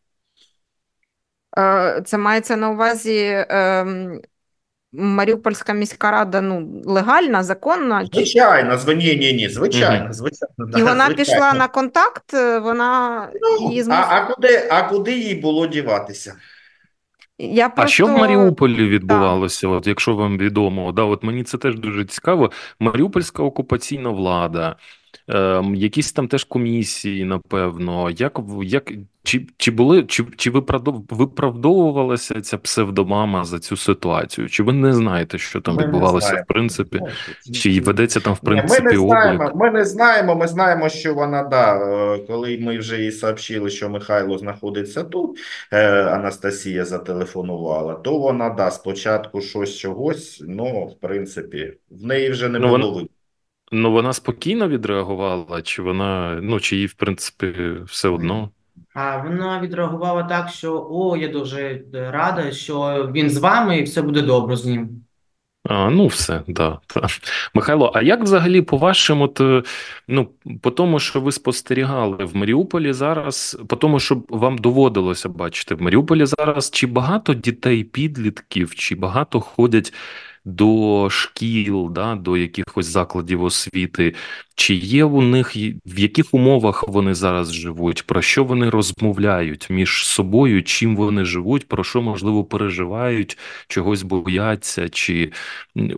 Е, 1.58 2.02
Це 2.06 2.18
мається 2.18 2.56
на 2.56 2.70
увазі 2.70 3.46
ем, 3.50 4.22
Маріупольська 4.94 5.74
міська 5.74 6.12
рада 6.12 6.42
ну, 6.42 6.82
легальна, 6.86 7.44
законна, 7.44 8.06
Звичайно, 8.14 8.78
зв... 8.78 8.92
ні, 8.92 9.16
ні, 9.16 9.34
ні, 9.34 9.50
звичайно, 9.50 10.04
Мгм. 10.04 10.14
звичайно, 10.14 10.56
і 10.58 10.72
да, 10.72 10.78
вона 10.84 11.06
звичайно. 11.06 11.16
пішла 11.16 11.54
на 11.54 11.68
контакт, 11.68 12.34
е, 12.34 12.60
вона 12.60 13.30
Ну, 13.42 13.68
її 13.70 13.82
а, 13.82 13.84
змусила. 13.84 14.08
а 14.10 14.34
куди, 14.34 14.68
а 14.72 14.84
куди 14.84 15.12
їй 15.18 15.36
було 15.36 15.68
діватися? 15.68 16.36
Я 17.42 17.72
А 17.76 17.88
що 17.88 18.06
в 18.08 18.10
Маріуполі 18.10 18.88
відбувалося, 18.88 19.68
от 19.68 19.88
якщо 19.88 20.16
вам 20.16 20.38
відомо? 20.38 20.92
Да, 20.92 21.04
от 21.04 21.24
мені 21.24 21.44
це 21.44 21.58
теж 21.58 21.80
дуже 21.80 22.06
цікаво. 22.06 22.52
Маріупольська 22.80 23.44
окупаційна 23.44 24.10
влада, 24.10 24.76
ем, 25.32 25.76
якісь 25.76 26.12
там 26.14 26.28
теж 26.28 26.44
комісії, 26.44 27.26
напевно. 27.26 28.10
Як, 28.10 28.40
як, 28.64 28.92
чи, 29.24 29.48
чи 29.58 29.72
були, 29.72 30.04
чи, 30.04 30.24
чи 30.38 30.50
виправдов, 30.52 31.06
виправдовувалася 31.10 32.42
ця 32.42 32.58
псевдомама 32.58 33.46
за 33.46 33.60
цю 33.60 33.78
ситуацію? 33.78 34.50
Чи 34.50 34.64
ви 34.64 34.74
не 34.74 34.94
знаєте, 34.94 35.38
що 35.38 35.62
там 35.62 35.76
Ми 35.76 35.84
відбувалося 35.84 36.44
в 36.44 36.54
принципі? 36.54 37.00
Чи 37.54 37.82
ведеться 37.82 38.20
там 38.20 38.34
в 38.42 38.50
Ні, 38.50 38.56
Ми 38.56 38.80
не 38.80 38.98
знаємо, 38.98 39.44
облік? 39.44 39.56
ми 39.56 39.72
не 39.72 39.86
знаємо, 39.86 40.36
ми 40.36 40.48
знаємо, 40.48 40.90
що 40.90 41.14
вона, 41.14 41.44
да, 41.44 41.76
е, 41.76 42.18
коли 42.28 42.58
ми 42.62 42.78
вже 42.78 43.02
їй 43.02 43.12
сообщили, 43.12 43.70
що 43.70 43.90
Михайло 43.90 44.38
знаходиться 44.38 45.04
тут, 45.04 45.38
е, 45.72 46.04
Анастасія 46.04 46.86
зателефонувала, 46.86 47.94
то 47.94 48.18
вона, 48.18 48.50
да, 48.50 48.72
спочатку 48.72 49.42
щось 49.42 49.78
чогось, 49.78 50.44
ну, 50.48 50.86
в 50.86 51.00
принципі, 51.00 51.74
в 51.92 52.06
неї 52.06 52.30
вже 52.30 52.50
не 52.50 52.60
Ну, 52.60 52.66
було 52.68 52.78
вона- 52.78 52.88
вибору. 52.88 53.08
Ну 53.72 53.92
вона 53.92 54.14
спокійно 54.14 54.68
відреагувала, 54.68 55.62
чи 55.62 55.82
вона, 55.82 56.40
ну 56.42 56.60
чи 56.60 56.78
їй 56.78 56.86
в 56.86 56.94
принципі 56.94 57.54
все 57.86 58.10
одно? 58.10 58.50
А 58.94 59.18
вона 59.18 59.62
відреагувала 59.62 60.24
так, 60.24 60.50
що 60.50 60.88
о, 60.92 61.18
я 61.18 61.28
дуже 61.28 61.82
рада, 61.94 62.52
що 62.52 63.10
він 63.16 63.30
з 63.30 63.38
вами 63.38 63.78
і 63.78 63.84
все 63.84 64.02
буде 64.02 64.22
добре 64.22 64.56
з 64.56 64.66
ним. 64.66 64.90
А, 65.64 65.90
ну, 65.90 66.08
все, 66.08 66.44
да, 66.48 66.80
та. 66.88 67.08
Михайло, 67.54 67.92
а 67.96 68.02
як 68.02 68.24
взагалі 68.24 68.62
по 68.62 68.78
вашому, 68.78 69.24
от, 69.24 69.66
ну, 70.08 70.30
по 70.62 70.72
тому, 70.72 71.00
що 71.00 71.22
ви 71.22 71.32
спостерігали 71.32 72.26
в 72.26 72.36
Маріуполі 72.36 72.94
зараз, 72.94 73.58
по 73.68 73.76
тому, 73.76 74.00
що 74.00 74.24
вам 74.30 74.58
доводилося 74.58 75.30
бачити 75.30 75.76
в 75.76 75.82
Маріуполі 75.82 76.26
зараз, 76.26 76.72
чи 76.72 76.88
багато 76.88 77.34
дітей, 77.34 77.84
підлітків, 77.84 78.76
чи 78.76 78.96
багато 78.96 79.40
ходять 79.40 79.94
до 80.46 81.08
шкіл, 81.10 81.90
да, 81.92 82.16
до 82.16 82.38
якихось 82.38 82.86
закладів 82.86 83.44
освіти, 83.44 84.16
чи 84.56 84.74
є 84.76 85.04
у 85.04 85.22
них, 85.22 85.56
в 85.86 86.00
яких 86.00 86.34
умовах 86.34 86.88
вони 86.88 87.14
зараз 87.14 87.54
живуть, 87.54 88.08
про 88.08 88.22
що 88.22 88.44
вони 88.44 88.70
розмовляють 88.70 89.70
між 89.70 90.06
собою, 90.06 90.64
чим 90.64 90.96
вони 90.96 91.26
живуть, 91.26 91.68
про 91.68 91.84
що, 91.84 92.02
можливо, 92.02 92.44
переживають, 92.44 93.38
чогось 93.68 94.04
бояться, 94.04 94.90
чи 94.90 95.32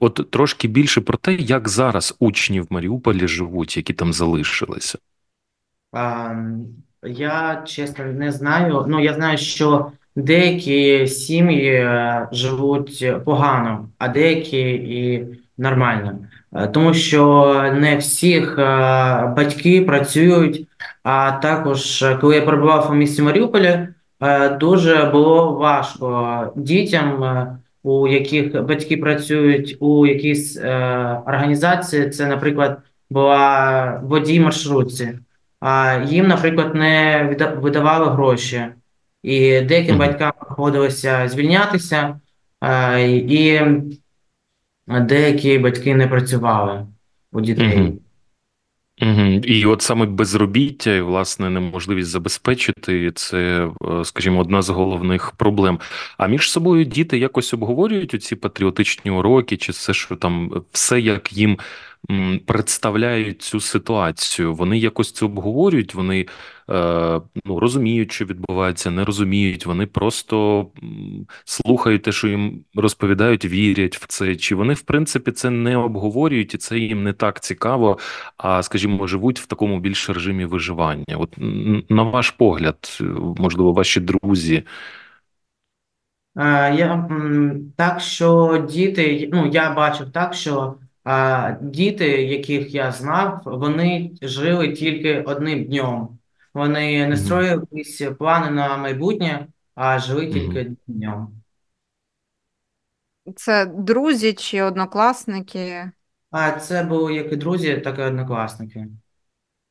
От 0.02 0.32
трошки 0.32 0.68
більше 0.68 1.02
про 1.02 1.18
те, 1.18 1.34
як 1.34 1.70
зараз 1.70 2.16
учні 2.20 2.62
в 2.62 2.68
Маріуполі 2.70 3.28
живуть, 3.28 3.78
які 3.78 3.94
там 3.94 4.14
залишилися. 4.14 4.98
А, 5.92 6.36
я 7.04 7.64
чесно 7.68 8.06
не 8.06 8.32
знаю. 8.32 8.86
Ну, 8.88 9.00
я 9.00 9.14
знаю, 9.14 9.38
що 9.38 9.92
деякі 10.16 11.08
сім'ї 11.08 11.74
е, 11.74 12.28
живуть 12.32 13.06
погано, 13.26 13.90
а 13.98 14.08
деякі 14.08 14.60
і 14.72 15.26
нормально. 15.58 16.18
Е, 16.56 16.68
Тому 16.68 16.94
що 16.94 17.54
не 17.74 17.98
всіх 17.98 18.60
е, 18.60 18.64
батьки 19.38 19.82
працюють. 19.82 20.68
А 21.04 21.32
також, 21.32 22.06
коли 22.22 22.36
я 22.36 22.42
перебував 22.42 22.92
у 22.92 22.96
місті 22.96 23.22
Маріуполі, 23.22 23.88
Дуже 24.60 25.04
було 25.04 25.52
важко 25.52 26.54
дітям, 26.56 27.24
у 27.84 28.08
яких 28.08 28.64
батьки 28.64 28.98
працюють 28.98 29.78
у 29.80 30.08
якійсь 30.08 30.58
організації. 31.26 32.10
Це, 32.10 32.28
наприклад, 32.28 32.80
була 33.10 34.02
водій 34.04 34.40
маршрутці. 34.40 35.20
А 35.60 36.00
їм, 36.08 36.28
наприклад, 36.28 36.76
не 36.76 37.36
видавали 37.62 38.12
гроші, 38.12 38.66
і 39.24 39.62
деяким 39.62 39.98
батькам 39.98 40.32
приходилося 40.40 41.28
звільнятися, 41.28 42.20
е, 42.64 43.12
і 43.12 43.62
деякі 44.88 45.58
батьки 45.58 45.96
не 45.96 46.08
працювали 46.08 46.88
у 47.32 47.42
дітей. 47.42 47.94
Угу. 49.02 49.22
І 49.44 49.66
от 49.66 49.82
саме 49.82 50.06
безробіття 50.06 50.96
і 50.96 51.02
власне 51.02 51.50
неможливість 51.50 52.10
забезпечити 52.10 53.12
це, 53.16 53.70
е, 53.86 54.06
скажімо, 54.06 54.40
одна 54.40 54.62
з 54.62 54.70
головних 54.70 55.32
проблем. 55.32 55.80
А 56.18 56.28
між 56.28 56.52
собою 56.52 56.86
діти 56.86 57.18
якось 57.18 57.54
обговорюють 57.54 58.24
ці 58.24 58.36
патріотичні 58.36 59.12
уроки, 59.12 59.58
чи 59.58 59.72
все, 59.72 59.94
що 59.94 60.16
там 60.16 60.64
все, 60.72 61.00
як 61.00 61.34
їм 61.34 61.58
представляють 62.46 63.42
цю 63.42 63.60
ситуацію. 63.60 64.54
Вони 64.54 64.78
якось 64.78 65.12
це 65.12 65.26
обговорюють, 65.26 65.96
вони 65.96 66.26
е, 66.70 67.22
ну, 67.46 67.60
розуміють, 67.60 68.12
що 68.12 68.26
відбувається, 68.26 68.92
не 68.92 69.06
розуміють. 69.06 69.66
Вони 69.66 69.86
просто 69.86 70.68
слухають 71.46 72.04
те, 72.04 72.12
що 72.12 72.28
їм 72.28 72.66
розповідають, 72.76 73.46
вірять 73.46 73.98
в 73.98 74.08
це. 74.08 74.36
Чи 74.36 74.56
вони, 74.56 74.74
в 74.74 74.82
принципі, 74.82 75.32
це 75.32 75.50
не 75.50 75.78
обговорюють, 75.78 76.54
і 76.54 76.58
це 76.58 76.80
їм 76.80 77.04
не 77.04 77.14
так 77.14 77.44
цікаво 77.44 77.98
а 78.38 78.64
скажімо, 78.64 79.08
живуть 79.08 79.40
в 79.40 79.46
такому 79.46 79.80
більш 79.80 80.10
режимі 80.10 80.46
виживання. 80.46 81.18
От 81.18 81.36
на 81.90 82.04
ваш 82.04 82.32
погляд, 82.32 83.00
можливо, 83.38 83.74
ваші 83.74 84.00
друзі. 84.00 84.64
Е, 86.38 86.76
Я 86.76 87.10
так, 87.76 88.00
що 88.00 88.58
діти, 88.70 89.30
ну 89.34 89.48
я 89.48 89.74
бачив 89.74 90.12
так, 90.12 90.34
що 90.34 90.76
е, 91.08 91.58
діти, 91.62 92.08
яких 92.24 92.74
я 92.76 92.92
знав, 92.92 93.42
вони 93.46 94.12
жили 94.22 94.74
тільки 94.74 95.22
одним 95.22 95.66
днем. 95.66 96.08
Вони 96.54 97.08
не 97.08 97.18
Мгм. 97.18 97.18
строїли 97.18 97.64
якісь 97.72 98.02
плани 98.20 98.52
на 98.52 98.78
майбутнє, 98.78 99.48
а 99.76 100.00
жили 100.00 100.28
Мгм. 100.30 100.34
тільки 100.34 100.60
одним 100.62 100.78
днем. 100.88 101.28
Це 103.36 103.66
друзі 103.66 104.34
чи 104.34 104.62
однокласники? 104.62 105.92
А 106.32 106.52
це 106.60 106.84
були 106.84 107.14
як 107.16 107.34
і 107.34 107.36
друзі, 107.36 107.78
так 107.78 108.00
і 108.00 108.02
однокласники. 108.02 108.88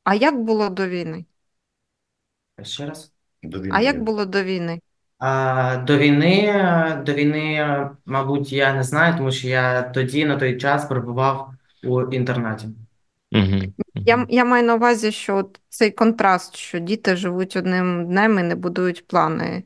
А 0.05 0.14
як 0.14 0.42
було 0.45 0.68
до 0.68 0.88
війни? 0.88 1.25
Ще 2.62 2.87
раз. 2.87 3.12
До 3.42 3.61
А 3.68 3.81
як 3.81 4.01
війни. 4.01 4.03
було 4.03 4.25
до 4.27 4.42
війни? 4.45 4.81
До 5.87 5.98
війни, 5.98 6.62
до 7.06 7.12
війни, 7.12 7.66
мабуть, 8.06 8.52
я 8.52 8.74
не 8.74 8.82
знаю, 8.82 9.14
тому 9.16 9.32
що 9.32 9.48
я 9.48 9.82
тоді 9.82 10.24
на 10.24 10.37
той 10.37 10.56
час 10.56 10.85
перебував 10.85 11.54
у 11.85 12.02
інтернаті. 12.02 12.68
Угу. 13.32 13.72
Я, 13.94 14.26
я 14.28 14.44
маю 14.44 14.64
на 14.64 14.74
увазі, 14.74 15.12
що 15.12 15.50
цей 15.68 15.90
контраст, 15.90 16.56
що 16.56 16.78
діти 16.78 17.16
живуть 17.16 17.56
одним 17.56 18.06
днем 18.06 18.38
і 18.38 18.42
не 18.42 18.54
будують 18.54 19.06
плани. 19.06 19.64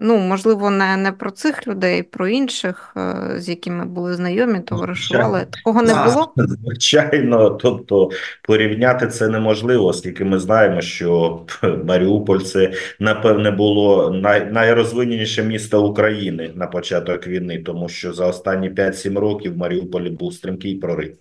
Ну, 0.00 0.18
можливо, 0.18 0.70
не, 0.70 0.96
не 0.96 1.12
про 1.12 1.30
цих 1.30 1.66
людей, 1.66 2.02
про 2.02 2.28
інших, 2.28 2.94
е, 2.96 3.34
з 3.40 3.48
якими 3.48 3.84
були 3.84 4.14
знайомі, 4.14 4.60
товаришували. 4.60 5.46
Такого 5.50 5.82
не 5.82 5.94
було? 5.94 6.32
Звичайно, 6.36 7.50
тобто 7.50 8.10
порівняти 8.42 9.06
це 9.06 9.28
неможливо, 9.28 9.86
оскільки 9.86 10.24
ми 10.24 10.38
знаємо, 10.38 10.80
що 10.80 11.40
Маріуполь 11.84 12.38
це 12.38 12.72
напевне 13.00 13.50
було 13.50 14.10
най, 14.10 14.50
найрозвиненіше 14.52 15.42
місто 15.42 15.86
України 15.86 16.50
на 16.54 16.66
початок 16.66 17.26
війни, 17.26 17.58
тому 17.58 17.88
що 17.88 18.12
за 18.12 18.26
останні 18.26 18.70
5-7 18.70 19.18
років 19.18 19.54
в 19.54 19.58
Маріуполі 19.58 20.10
був 20.10 20.34
стрімкий 20.34 20.74
прорив. 20.74 21.16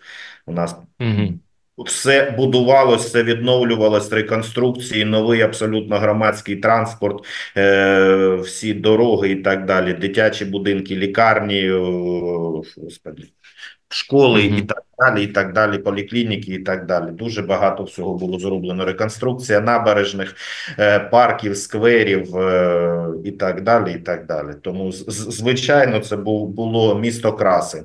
У 0.45 0.51
нас 0.51 0.75
Угу. 0.99 1.33
Все 1.85 2.31
будувалося, 2.37 3.07
все 3.07 3.23
відновлювалось, 3.23 4.11
реконструкції, 4.11 5.05
новий 5.05 5.41
абсолютно 5.41 5.97
громадський 5.97 6.55
транспорт, 6.55 7.25
е, 7.57 8.35
всі 8.35 8.73
дороги 8.73 9.29
і 9.29 9.35
так 9.35 9.65
далі, 9.65 9.93
дитячі 9.93 10.45
будинки, 10.45 10.95
лікарні, 10.95 11.69
господи, 12.83 13.23
школи 13.89 14.43
Мгм. 14.49 14.57
і 14.57 14.61
так 14.61 14.83
далі, 14.99 15.23
і 15.23 15.27
так 15.27 15.53
далі, 15.53 15.77
поліклініки 15.77 16.53
і 16.53 16.59
так 16.59 16.85
далі. 16.85 17.11
Дуже 17.11 17.41
багато 17.41 17.83
всього 17.83 18.17
було 18.17 18.39
зроблено. 18.39 18.85
Реконструкція 18.85 19.61
набережних, 19.61 20.35
е, 20.79 20.99
парків, 20.99 21.57
скверів 21.57 22.37
е, 22.37 23.07
і 23.25 23.31
так 23.31 23.63
далі, 23.63 23.93
і 23.93 23.99
так 23.99 24.25
далі. 24.25 24.49
Тому, 24.61 24.91
звичайно, 24.91 25.99
це 25.99 26.17
було 26.17 26.99
місто 26.99 27.33
краси. 27.33 27.83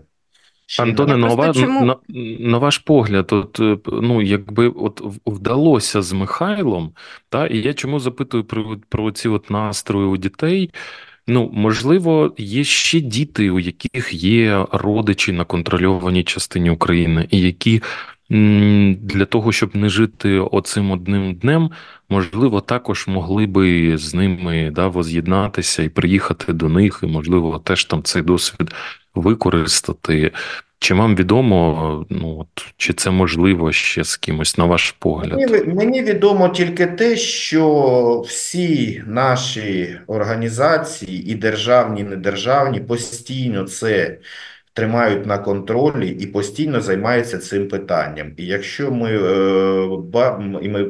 Ще 0.66 0.82
Антоне, 0.82 1.16
на- 1.16 1.36
на, 1.36 1.52
чому- 1.54 1.84
на, 1.84 1.96
на 2.40 2.58
ваш 2.58 2.78
погляд, 2.78 3.28
от 3.32 3.60
е, 3.60 3.78
ну 3.86 4.22
якби 4.22 4.68
от 4.68 5.02
вдалося 5.26 6.02
з 6.02 6.12
Михайлом, 6.12 6.92
та 7.28 7.46
і 7.46 7.58
я 7.58 7.74
чому 7.74 8.00
запитую 8.00 8.44
про, 8.44 8.76
про 8.88 9.10
ці 9.12 9.28
от 9.28 9.50
настрої 9.50 10.06
у 10.06 10.16
дітей. 10.16 10.70
Ну, 11.28 11.50
можливо, 11.54 12.34
є 12.38 12.64
ще 12.64 13.00
діти, 13.00 13.50
у 13.50 13.58
яких 13.58 14.14
є 14.14 14.66
родичі 14.72 15.32
на 15.32 15.44
контрольованій 15.44 16.24
частині 16.24 16.70
України, 16.70 17.28
і 17.30 17.40
які 17.40 17.82
для 19.00 19.24
того, 19.24 19.52
щоб 19.52 19.76
не 19.76 19.88
жити 19.88 20.38
оцим 20.38 20.90
одним 20.90 21.34
днем, 21.34 21.70
можливо, 22.08 22.60
також 22.60 23.06
могли 23.08 23.46
би 23.46 23.98
з 23.98 24.14
ними 24.14 24.70
да, 24.74 24.88
воз'єднатися 24.88 25.82
і 25.82 25.88
приїхати 25.88 26.52
до 26.52 26.68
них, 26.68 27.00
і, 27.02 27.06
можливо, 27.06 27.58
теж 27.64 27.84
там 27.84 28.02
цей 28.02 28.22
досвід 28.22 28.74
використати. 29.20 30.32
Чи 30.78 30.94
вам 30.94 31.16
відомо, 31.16 32.06
ну 32.10 32.38
от 32.38 32.74
чи 32.76 32.92
це 32.92 33.10
можливо 33.10 33.72
ще 33.72 34.04
з 34.04 34.16
кимось, 34.16 34.58
на 34.58 34.64
ваш 34.64 34.90
погляд? 34.98 35.32
Мені, 35.32 35.64
мені 35.74 36.02
відомо 36.02 36.48
тільки 36.48 36.86
те, 36.86 37.16
що 37.16 38.24
всі 38.28 39.02
наші 39.06 39.98
організації, 40.06 41.32
і 41.32 41.34
державні, 41.34 42.00
і 42.00 42.04
недержавні, 42.04 42.80
постійно 42.80 43.64
це 43.64 44.18
тримають 44.76 45.26
на 45.26 45.38
контролі 45.38 46.08
і 46.08 46.26
постійно 46.26 46.80
займаються 46.80 47.38
цим 47.38 47.68
питанням. 47.68 48.32
І 48.36 48.46
якщо 48.46 48.90
ми, 48.90 49.10
е, 49.10 50.62
і 50.62 50.68
ми 50.68 50.86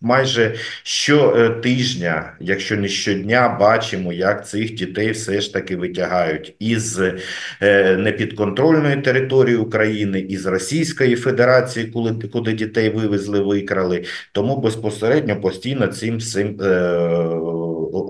майже 0.00 0.54
щотижня, 0.82 2.32
якщо 2.40 2.76
не 2.76 2.88
щодня, 2.88 3.56
бачимо, 3.60 4.12
як 4.12 4.48
цих 4.48 4.74
дітей 4.74 5.10
все 5.10 5.40
ж 5.40 5.52
таки 5.52 5.76
витягають 5.76 6.54
із 6.58 7.00
е, 7.00 7.96
непідконтрольної 7.96 8.96
території 8.96 9.56
України, 9.56 10.20
із 10.20 10.46
Російської 10.46 11.16
Федерації, 11.16 11.86
коли 11.86 12.14
куди 12.32 12.52
дітей 12.52 12.90
вивезли, 12.90 13.40
викрали. 13.40 14.04
Тому 14.32 14.56
безпосередньо 14.56 15.40
постійно 15.40 15.86
цим 15.86 16.16
всім 16.16 16.60
е, 16.60 16.72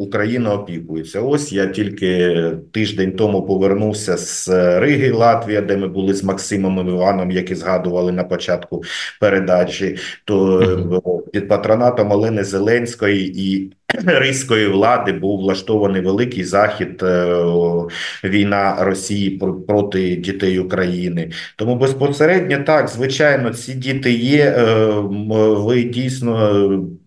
Україна 0.00 0.54
опікується. 0.54 1.20
Ось 1.20 1.52
я 1.52 1.66
тільки 1.66 2.42
тиждень 2.72 3.12
тому 3.12 3.46
повернувся 3.46 4.16
з 4.16 4.48
Риги, 4.80 5.10
Латвія, 5.10 5.60
де 5.60 5.76
ми 5.76 5.88
були 5.88 6.14
з 6.14 6.24
Максимом 6.24 6.88
Іваном, 6.88 7.30
які 7.30 7.54
згадували 7.54 8.12
на 8.12 8.24
початку 8.24 8.82
передачі. 9.20 9.96
То 10.24 10.60
е, 10.60 11.20
під 11.32 11.48
патронатом 11.48 12.12
Олени 12.12 12.44
Зеленської 12.44 13.32
і 13.50 13.72
Ризької 14.04 14.68
влади 14.68 15.12
був 15.12 15.40
влаштований 15.40 16.02
великий 16.02 16.44
захід 16.44 17.02
е, 17.02 17.36
війна 18.24 18.76
Росії 18.80 19.30
проти 19.68 20.16
дітей 20.16 20.58
України. 20.58 21.30
Тому 21.56 21.76
безпосередньо 21.76 22.58
так, 22.66 22.88
звичайно, 22.88 23.50
ці 23.50 23.74
діти 23.74 24.12
є. 24.12 24.44
Е, 24.44 24.64
Ви 25.62 25.82
дійсно 25.82 26.48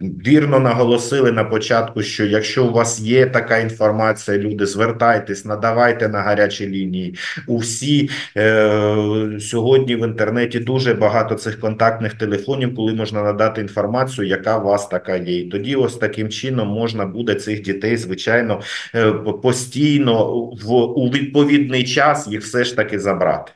е, 0.02 0.06
вірно 0.26 0.60
наголосили 0.60 1.32
на 1.32 1.44
початку, 1.44 2.02
що 2.02 2.26
якщо 2.26 2.66
у 2.66 2.72
вас 2.72 3.00
є 3.00 3.26
така 3.26 3.58
інформація, 3.58 4.38
люди 4.38 4.66
звертайтесь, 4.66 5.46
надавайте 5.46 6.10
на 6.10 6.22
гарячі 6.22 6.68
лінії. 6.68 7.16
Усі 7.48 8.10
е, 8.38 9.38
сьогодні 9.40 9.96
в 9.96 10.04
інтернеті 10.04 10.60
дуже 10.60 10.94
багато 10.94 11.36
цих 11.36 11.60
контактних 11.60 12.14
телефонів, 12.14 12.76
коли 12.76 12.94
можна 12.94 13.24
надати 13.24 13.62
інформацію, 13.62 14.28
яка 14.28 14.58
у 14.58 14.66
вас 14.66 14.88
така 14.88 15.16
є. 15.16 15.40
І 15.40 15.44
тоді, 15.44 15.76
ось 15.76 15.96
таким 15.96 16.30
чином, 16.30 16.75
можна 16.76 17.06
буде 17.06 17.36
цих 17.36 17.62
дітей, 17.62 17.98
звичайно, 17.98 18.62
е, 18.96 19.12
постійно 19.14 20.36
в 20.36 20.72
у 20.74 21.10
відповідний 21.10 21.84
час 21.84 22.28
їх 22.28 22.42
все 22.42 22.64
ж 22.64 22.76
таки 22.76 23.00
забрати. 23.00 23.52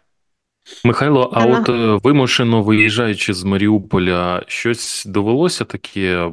Михайло, 0.84 1.32
а 1.34 1.46
от 1.46 1.70
е, 1.70 2.00
вимушено 2.04 2.64
виїжджаючи 2.64 3.34
з 3.34 3.44
Маріуполя, 3.44 4.44
щось 4.48 5.06
довелося 5.06 5.66
таке 5.66 6.32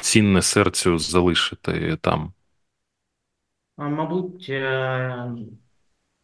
цінне 0.00 0.42
серцю 0.42 0.98
залишити 0.98 1.96
там? 2.00 2.32
Мабуть, 3.78 4.46
е, 4.50 5.26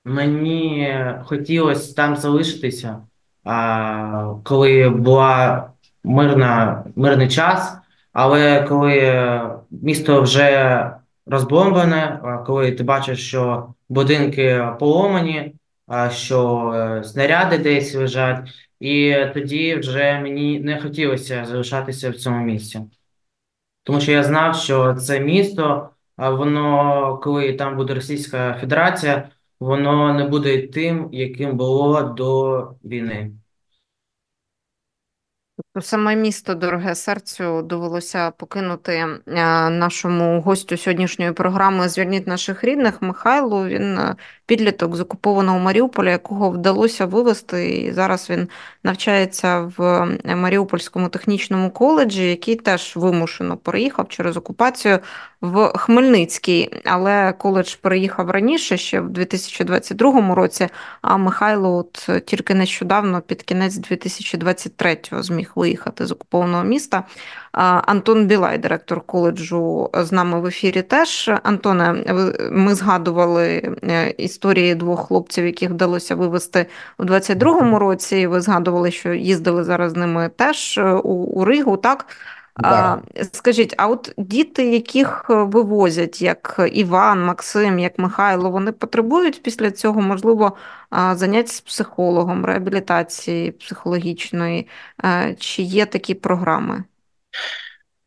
мені 0.05 0.97
хотілося 1.25 1.95
там 1.95 2.17
залишитися, 2.17 3.07
коли 4.45 4.89
була 4.89 5.71
мирна, 6.05 6.85
мирний 6.97 7.29
час, 7.29 7.77
але 8.13 8.63
коли 8.63 9.21
місто 9.71 10.23
вже 10.23 10.91
розбомблене, 11.27 12.21
а, 12.23 12.39
коли 12.39 12.73
ти 12.73 12.85
бачиш, 12.85 13.29
що 13.29 13.75
будинки 13.89 14.69
поломані, 14.79 15.55
а, 15.87 16.11
що 16.11 16.73
е, 16.75 17.05
снаряди 17.05 17.59
десь 17.59 17.95
лежать, 17.95 18.49
і 18.81 19.17
тоді 19.35 19.75
вже 19.75 20.21
мені 20.21 20.61
не 20.61 20.81
хотілося 20.81 21.45
залишатися 21.45 22.11
в 22.11 22.15
цьому 22.15 22.45
місці. 22.45 22.81
Тому 23.83 24.01
що 24.01 24.13
я 24.13 24.23
знав, 24.25 24.57
що 24.57 24.95
це 24.95 25.21
місто, 25.21 25.91
воно, 26.17 27.21
коли 27.23 27.53
там 27.53 27.77
буде 27.77 27.95
Російська 27.95 28.55
Федерація, 28.61 29.31
воно 29.61 30.15
не 30.15 30.29
буде 30.29 30.67
тим, 30.67 31.09
яким 31.13 31.57
було 31.57 32.03
до 32.03 32.61
війни. 32.85 33.33
Тобто 35.75 35.89
Саме 35.89 36.17
місто 36.17 36.55
дороге 36.55 36.95
серцю 36.95 37.63
довелося 37.63 38.31
покинути 38.31 38.93
е, 38.93 39.17
нашому 39.71 40.41
гостю 40.41 40.77
сьогоднішньої 40.77 41.33
програми 41.33 41.89
Звільніть 41.89 42.27
наших 42.27 42.65
рідних 42.65 43.03
Михайлу. 43.03 43.67
Він 43.67 43.99
е, 43.99 44.17
підліток 44.47 44.97
з 44.97 45.01
окупованого 45.01 45.59
Маріуполя, 45.59 46.11
якого 46.11 46.51
вдалося 46.51 47.07
вивезти. 47.07 47.71
І 47.71 47.93
зараз 47.93 48.31
він 48.31 48.49
навчається 48.85 49.73
в 49.77 50.09
Маріупольському 50.25 51.09
технічному 51.09 51.71
коледжі, 51.71 52.31
який 52.31 52.57
теж 52.57 52.97
вимушено 52.97 53.57
переїхав 53.57 54.09
через 54.09 54.37
окупацію 54.37 54.99
в 55.41 55.79
Хмельницький. 55.79 56.71
Але 56.85 57.33
коледж 57.33 57.75
переїхав 57.75 58.31
раніше, 58.31 58.77
ще 58.77 59.01
в 59.01 59.09
2022 59.09 60.35
році. 60.35 60.69
А 61.03 61.17
Михайло, 61.17 61.77
от 61.77 62.25
тільки 62.27 62.55
нещодавно, 62.55 63.21
під 63.21 63.43
кінець 63.43 63.75
2023-го, 63.75 65.23
зміг 65.23 65.50
виїхати 65.57 66.07
з 66.07 66.13
окупованого 66.13 66.65
міста. 66.65 67.05
Антон 67.53 68.27
Білай, 68.27 68.59
директор 68.59 69.01
коледжу, 69.01 69.91
з 69.95 70.13
нами 70.13 70.41
в 70.41 70.47
ефірі. 70.47 70.83
Теж 70.83 71.31
Антоне, 71.43 72.05
ми 72.53 72.75
згадували 72.75 73.77
е, 73.83 74.11
історії 74.11 74.75
двох 74.75 75.07
хлопців, 75.07 75.47
яких 75.47 75.71
вдалося 75.71 76.15
вивезти 76.15 76.67
у 76.99 77.05
22-му 77.05 77.79
році. 77.79 78.27
Ви 78.27 78.41
згадували, 78.41 78.91
що 78.91 79.13
їздили 79.15 79.65
зараз 79.65 79.93
з 79.93 79.97
ними 79.97 80.31
теж 80.37 80.79
е, 80.79 80.93
у, 80.93 81.13
у 81.13 81.45
Ригу. 81.45 81.77
Так 81.77 82.07
а, 82.55 82.97
скажіть, 83.33 83.75
а 83.79 83.89
от 83.89 84.15
діти, 84.19 84.73
яких 84.73 85.25
вивозять, 85.29 86.23
як 86.23 86.61
Іван, 86.73 87.25
Максим, 87.25 87.79
як 87.79 87.99
Михайло, 87.99 88.51
вони 88.51 88.73
потребують 88.73 89.43
після 89.43 89.71
цього, 89.71 90.01
можливо, 90.01 90.57
занять 91.13 91.49
з 91.49 91.61
психологом, 91.61 92.45
реабілітації 92.45 93.53
психологічної? 93.53 94.69
Чи 95.39 95.63
є 95.63 95.87
такі 95.87 96.15
програми? 96.15 96.85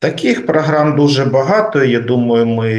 Таких 0.04 0.46
програм 0.46 0.96
дуже 0.96 1.26
багато. 1.26 1.84
Я 1.84 2.00
думаю, 2.00 2.46
ми 2.46 2.74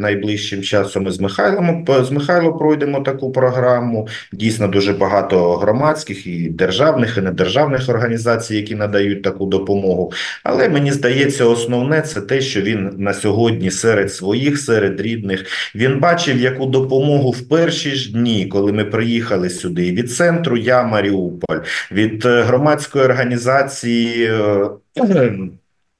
найближчим 0.00 0.62
часом 0.62 1.10
з 1.10 1.20
Михайлом 1.20 1.84
з 2.02 2.10
Михайлом 2.10 2.58
пройдемо 2.58 3.00
таку 3.00 3.32
програму. 3.32 4.08
Дійсно, 4.32 4.68
дуже 4.68 4.92
багато 4.92 5.56
громадських 5.56 6.26
і 6.26 6.48
державних, 6.48 7.16
і 7.18 7.20
недержавних 7.20 7.88
організацій, 7.88 8.56
які 8.56 8.74
надають 8.74 9.22
таку 9.22 9.46
допомогу. 9.46 10.12
Але 10.44 10.68
мені 10.68 10.92
здається, 10.92 11.44
основне 11.44 12.00
це 12.02 12.20
те, 12.20 12.40
що 12.40 12.60
він 12.60 12.90
на 12.98 13.14
сьогодні 13.14 13.70
серед 13.70 14.12
своїх, 14.12 14.58
серед 14.58 15.00
рідних, 15.00 15.46
він 15.74 16.00
бачив 16.00 16.40
яку 16.40 16.66
допомогу 16.66 17.30
в 17.30 17.48
перші 17.48 17.90
ж 17.90 18.12
дні, 18.12 18.46
коли 18.46 18.72
ми 18.72 18.84
приїхали 18.84 19.50
сюди. 19.50 19.92
Від 19.92 20.12
центру 20.12 20.56
Я 20.56 20.82
Маріуполь, 20.82 21.58
від 21.92 22.26
е, 22.26 22.42
громадської 22.42 23.04
організації. 23.04 24.30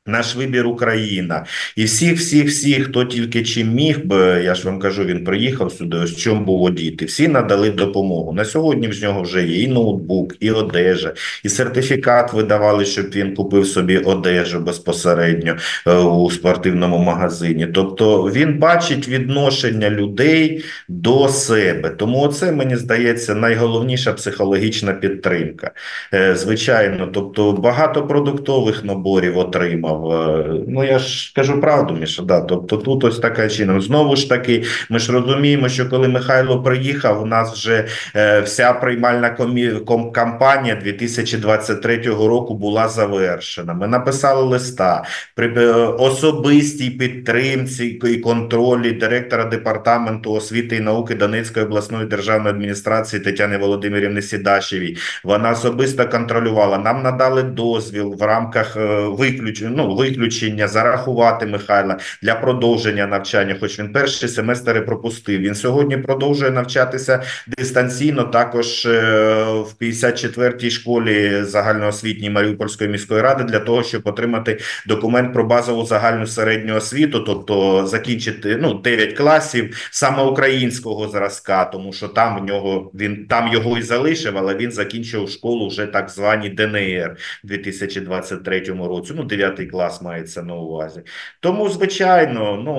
Наш 0.06 0.36
вибір 0.36 0.66
Україна 0.66 1.44
і 1.76 1.84
всіх, 1.84 2.18
всіх, 2.18 2.48
всіх, 2.48 2.84
хто 2.84 3.04
тільки 3.04 3.42
чим 3.42 3.72
міг 3.72 4.04
би, 4.04 4.42
я 4.44 4.54
ж 4.54 4.66
вам 4.66 4.78
кажу, 4.78 5.04
він 5.04 5.24
приїхав 5.24 5.72
сюди. 5.72 5.96
Ось 5.96 6.16
чому 6.16 6.44
було 6.44 6.70
діти. 6.70 7.04
Всі 7.04 7.28
надали 7.28 7.70
допомогу. 7.70 8.32
На 8.32 8.44
сьогодні 8.44 8.88
в 8.88 9.02
нього 9.02 9.22
вже 9.22 9.46
є 9.46 9.62
і 9.62 9.68
ноутбук, 9.68 10.34
і 10.40 10.50
одежа, 10.50 11.12
і 11.44 11.48
сертифікат 11.48 12.32
видавали, 12.32 12.84
щоб 12.84 13.06
він 13.06 13.34
купив 13.34 13.66
собі 13.66 13.98
одежу 13.98 14.60
безпосередньо 14.60 15.56
е, 15.86 15.94
у 15.94 16.30
спортивному 16.30 16.98
магазині. 16.98 17.66
Тобто 17.66 18.22
він 18.22 18.58
бачить 18.58 19.08
відношення 19.08 19.90
людей 19.90 20.64
до 20.88 21.28
себе. 21.28 21.90
Тому 21.90 22.28
це 22.28 22.52
мені 22.52 22.76
здається 22.76 23.34
найголовніша 23.34 24.12
психологічна 24.12 24.92
підтримка. 24.92 25.70
Е, 26.14 26.36
звичайно, 26.36 27.06
тобто 27.06 27.52
багато 27.52 28.06
продуктових 28.06 28.84
наборів 28.84 29.38
отримав 29.38 29.95
отримав. 29.96 30.46
Е, 30.46 30.64
ну 30.68 30.84
я 30.84 30.98
ж 30.98 31.32
кажу 31.34 31.60
правду, 31.60 31.94
Міша, 31.94 32.22
да. 32.22 32.40
Тобто 32.40 32.76
тут 32.76 33.04
ось 33.04 33.18
така 33.18 33.48
чином. 33.48 33.80
Знову 33.80 34.16
ж 34.16 34.28
таки, 34.28 34.64
ми 34.90 34.98
ж 34.98 35.12
розуміємо, 35.12 35.68
що 35.68 35.88
коли 35.88 36.08
Михайло 36.08 36.62
приїхав, 36.62 37.22
у 37.22 37.26
нас 37.26 37.52
вже 37.52 37.86
е, 38.16 38.40
вся 38.40 38.72
приймальна 38.72 39.30
комі... 39.30 39.70
кампанія 40.12 40.74
2023 40.74 41.96
року 41.96 42.54
була 42.54 42.88
завершена. 42.88 43.74
Ми 43.74 43.88
написали 43.88 44.42
листа 44.42 45.04
при 45.34 45.54
е, 45.56 45.72
особистій 45.86 46.90
підтримці 46.90 47.84
і 47.86 48.16
контролі 48.16 48.92
директора 48.92 49.44
департаменту 49.44 50.32
освіти 50.32 50.76
і 50.76 50.80
науки 50.80 51.14
Донецької 51.14 51.66
обласної 51.66 52.06
державної 52.06 52.54
адміністрації 52.54 53.22
Тетяни 53.22 53.58
Володимирівни 53.58 54.22
Сідашевій. 54.22 54.96
Вона 55.24 55.50
особисто 55.50 56.08
контролювала. 56.08 56.78
Нам 56.78 57.02
надали 57.02 57.42
дозвіл 57.42 58.16
в 58.18 58.22
рамках 58.22 58.76
е, 58.76 59.06
виключення. 59.08 59.72
Ну, 59.76 59.85
виключення 59.94 60.68
зарахувати 60.68 61.46
Михайла 61.46 61.98
для 62.22 62.34
продовження 62.34 63.06
навчання, 63.06 63.56
хоч 63.60 63.78
він 63.78 63.92
перший 63.92 64.28
семестр 64.28 64.86
пропустив. 64.86 65.40
Він 65.40 65.54
сьогодні 65.54 65.96
продовжує 65.96 66.50
навчатися 66.50 67.22
дистанційно. 67.46 68.24
Також 68.24 68.86
е, 68.86 69.00
в 69.44 69.74
54-й 69.80 70.70
школі 70.70 71.42
загальноосвітньої 71.42 72.30
Маріупольської 72.30 72.90
міської 72.90 73.20
ради 73.20 73.44
для 73.44 73.58
того, 73.58 73.82
щоб 73.82 74.02
отримати 74.04 74.60
документ 74.86 75.32
про 75.32 75.44
базову 75.44 75.86
загальну 75.86 76.26
середню 76.26 76.74
освіту, 76.74 77.20
тобто 77.20 77.86
закінчити 77.86 78.56
ну 78.56 78.74
9 78.74 79.12
класів 79.12 79.88
саме 79.90 80.22
українського 80.22 81.08
зразка, 81.08 81.64
тому 81.64 81.92
що 81.92 82.08
там 82.08 82.40
в 82.40 82.44
нього 82.44 82.90
він 82.94 83.26
там 83.26 83.52
його 83.52 83.78
і 83.78 83.82
залишив, 83.82 84.38
але 84.38 84.54
він 84.54 84.72
закінчив 84.72 85.30
школу 85.30 85.68
вже 85.68 85.86
так 85.86 86.10
звані 86.10 86.48
ДНР 86.48 87.16
у 87.44 87.46
2023 87.46 88.60
році. 88.60 89.12
Ну 89.16 89.24
9 89.24 89.70
клас 89.70 89.75
мається 90.02 90.42
на 90.42 90.54
увазі. 90.54 91.02
Тому, 91.40 91.68
звичайно, 91.68 92.56
ну 92.64 92.74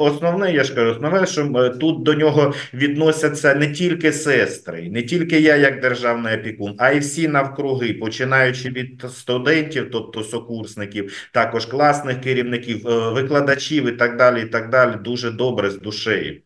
основне, 0.00 0.52
я 0.52 0.64
ж 0.64 0.74
кажу, 0.74 0.90
основне, 0.90 1.26
що 1.26 1.70
тут 1.70 2.02
до 2.02 2.14
нього 2.14 2.54
відносяться 2.74 3.54
не 3.54 3.72
тільки 3.72 4.12
сестри, 4.12 4.90
не 4.90 5.02
тільки 5.02 5.40
я, 5.40 5.56
як 5.56 5.80
державний 5.80 6.34
опікун, 6.38 6.74
а 6.78 6.90
й 6.90 6.98
всі 6.98 7.28
навкруги, 7.28 7.92
починаючи 7.94 8.68
від 8.70 9.04
студентів, 9.10 9.88
тобто 9.92 10.22
сокурсників, 10.24 11.28
також 11.32 11.66
класних 11.66 12.20
керівників, 12.20 12.88
е, 12.88 13.10
викладачів 13.12 13.88
і 13.88 13.92
так 13.92 14.16
далі. 14.16 14.42
І 14.42 14.46
так 14.46 14.70
далі, 14.70 14.96
дуже 15.04 15.30
добре 15.30 15.70
з 15.70 15.80
душею. 15.80 16.43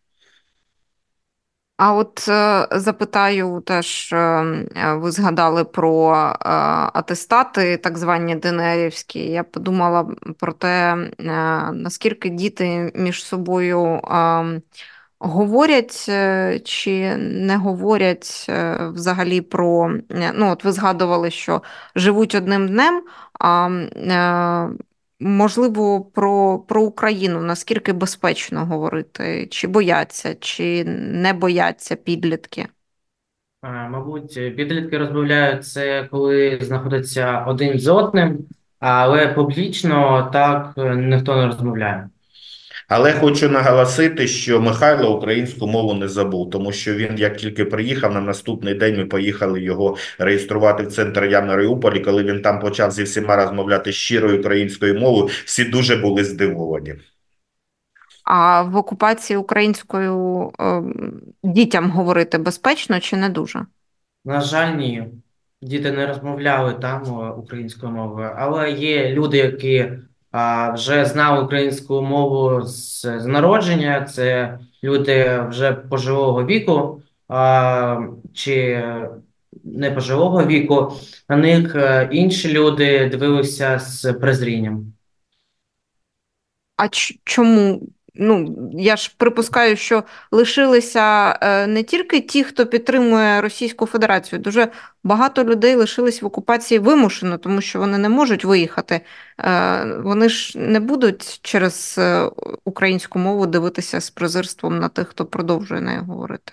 А 1.78 1.94
от 1.94 2.28
е, 2.28 2.68
запитаю 2.72 3.62
теж, 3.66 4.12
е, 4.12 4.42
ви 4.94 5.10
згадали 5.10 5.64
про 5.64 6.14
е, 6.14 6.34
атестати, 6.92 7.76
так 7.76 7.98
звані 7.98 8.36
ДНРівські. 8.36 9.18
Я 9.18 9.44
подумала 9.44 10.06
про 10.38 10.52
те, 10.52 10.96
наскільки 11.72 12.28
діти 12.28 12.92
між 12.94 13.24
собою 13.24 14.00
говорять 15.20 16.10
чи 16.64 17.16
не 17.16 17.56
говорять 17.56 18.46
взагалі 18.80 19.40
про. 19.40 19.94
Ну, 20.34 20.50
от 20.50 20.64
ви 20.64 20.72
згадували, 20.72 21.30
що 21.30 21.62
живуть 21.94 22.34
одним 22.34 22.68
днем. 22.68 23.02
а 23.40 23.68
Можливо, 25.20 26.00
про 26.04 26.58
про 26.58 26.82
Україну 26.82 27.40
наскільки 27.42 27.92
безпечно 27.92 28.66
говорити, 28.66 29.46
чи 29.50 29.66
бояться, 29.68 30.34
чи 30.34 30.84
не 30.84 31.32
бояться 31.32 31.96
підлітки? 31.96 32.68
Мабуть, 33.62 34.34
підлітки 34.34 34.98
розмовляють 34.98 35.66
це, 35.66 36.08
коли 36.10 36.58
знаходяться 36.62 37.44
один 37.44 37.78
з 37.78 37.88
одним, 37.88 38.38
але 38.78 39.28
публічно 39.28 40.30
так 40.32 40.72
ніхто 40.96 41.36
не 41.36 41.46
розмовляє. 41.46 42.08
Але 42.88 43.12
хочу 43.12 43.48
наголосити, 43.48 44.26
що 44.26 44.60
Михайло 44.60 45.16
українську 45.16 45.66
мову 45.66 45.94
не 45.94 46.08
забув, 46.08 46.50
тому 46.50 46.72
що 46.72 46.94
він, 46.94 47.18
як 47.18 47.36
тільки 47.36 47.64
приїхав, 47.64 48.14
на 48.14 48.20
наступний 48.20 48.74
день 48.74 48.96
ми 48.96 49.06
поїхали 49.06 49.62
його 49.62 49.96
реєструвати 50.18 50.82
в 50.82 50.92
центр 50.92 51.24
Я 51.24 51.40
Маріуполі. 51.40 52.00
Коли 52.00 52.24
він 52.24 52.42
там 52.42 52.60
почав 52.60 52.90
зі 52.90 53.02
всіма 53.02 53.36
розмовляти 53.36 53.92
щирою 53.92 54.38
українською 54.38 55.00
мовою, 55.00 55.28
всі 55.44 55.64
дуже 55.64 55.96
були 55.96 56.24
здивовані. 56.24 56.94
А 58.24 58.62
в 58.62 58.76
окупації 58.76 59.36
українською 59.36 60.50
е, 60.60 60.82
дітям 61.42 61.90
говорити 61.90 62.38
безпечно 62.38 63.00
чи 63.00 63.16
не 63.16 63.28
дуже? 63.28 63.66
На 64.24 64.40
жаль, 64.40 64.74
ні. 64.74 65.04
Діти 65.62 65.92
не 65.92 66.06
розмовляли 66.06 66.74
там 66.74 67.32
українською 67.38 67.92
мовою, 67.92 68.30
але 68.36 68.70
є 68.70 69.08
люди, 69.12 69.36
які 69.36 69.86
вже 70.74 71.04
знали 71.04 71.44
українську 71.44 72.02
мову 72.02 72.62
з, 72.62 73.04
народження. 73.26 74.04
Це 74.04 74.58
люди 74.84 75.44
вже 75.48 75.72
пожилого 75.72 76.44
віку 76.44 77.02
чи 78.34 78.84
не 79.64 79.90
пожилого 79.90 80.46
віку. 80.46 80.92
На 81.28 81.36
них 81.36 81.74
е, 81.74 82.08
інші 82.12 82.52
люди 82.52 83.08
дивилися 83.08 83.78
з 83.78 84.12
презрінням. 84.12 84.92
А 86.76 86.88
чому? 87.24 87.88
Ну, 88.20 88.56
я 88.72 88.96
ж 88.96 89.14
припускаю, 89.16 89.76
що 89.76 90.02
лишилися 90.30 91.38
е, 91.42 91.66
не 91.66 91.82
тільки 91.82 92.20
ті, 92.20 92.44
хто 92.44 92.66
підтримує 92.66 93.40
Російську 93.40 93.86
Федерацію, 93.86 94.38
дуже 94.38 94.68
багато 95.04 95.44
людей 95.44 95.74
лишились 95.74 96.22
в 96.22 96.26
окупації 96.26 96.78
вимушено, 96.78 97.38
тому 97.38 97.60
що 97.60 97.78
вони 97.78 97.98
не 97.98 98.08
можуть 98.08 98.44
виїхати. 98.44 99.00
Е, 99.40 99.84
вони 99.98 100.28
ж 100.28 100.58
не 100.58 100.80
будуть 100.80 101.40
через 101.42 101.96
е, 101.98 102.30
українську 102.64 103.18
мову 103.18 103.46
дивитися 103.46 104.00
з 104.00 104.10
презирством 104.10 104.78
на 104.78 104.88
тих, 104.88 105.08
хто 105.08 105.24
продовжує 105.24 105.80
нею 105.80 106.02
говорити. 106.02 106.52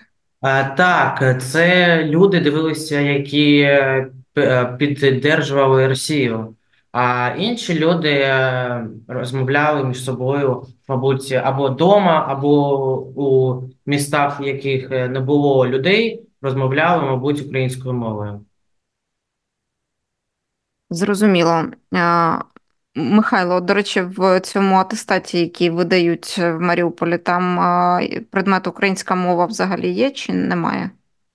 Так, 0.76 1.42
це 1.42 1.98
люди 2.04 2.40
дивилися, 2.40 3.00
які 3.00 3.78
піддержували 4.78 5.88
Росію. 5.88 6.54
А 6.98 7.34
інші 7.38 7.78
люди 7.78 8.10
е, 8.10 8.86
розмовляли 9.08 9.84
між 9.84 10.04
собою, 10.04 10.66
мабуть, 10.88 11.32
або 11.32 11.70
вдома, 11.70 12.24
або 12.28 12.98
у 13.00 13.62
містах, 13.86 14.40
в 14.40 14.42
яких 14.42 14.90
е, 14.90 15.08
не 15.08 15.20
було 15.20 15.66
людей, 15.66 16.22
розмовляли, 16.42 17.02
мабуть, 17.02 17.40
українською 17.40 17.94
мовою. 17.94 18.40
Зрозуміло. 20.90 21.64
Михайло, 22.94 23.60
до 23.60 23.74
речі, 23.74 24.00
в 24.00 24.40
цьому 24.40 24.76
атестаті, 24.76 25.40
який 25.40 25.70
видають 25.70 26.38
в 26.38 26.58
Маріуполі, 26.58 27.18
там 27.18 27.58
предмет 28.30 28.66
українська 28.66 29.14
мова 29.14 29.46
взагалі 29.46 29.90
є 29.90 30.10
чи 30.10 30.32
немає? 30.32 30.90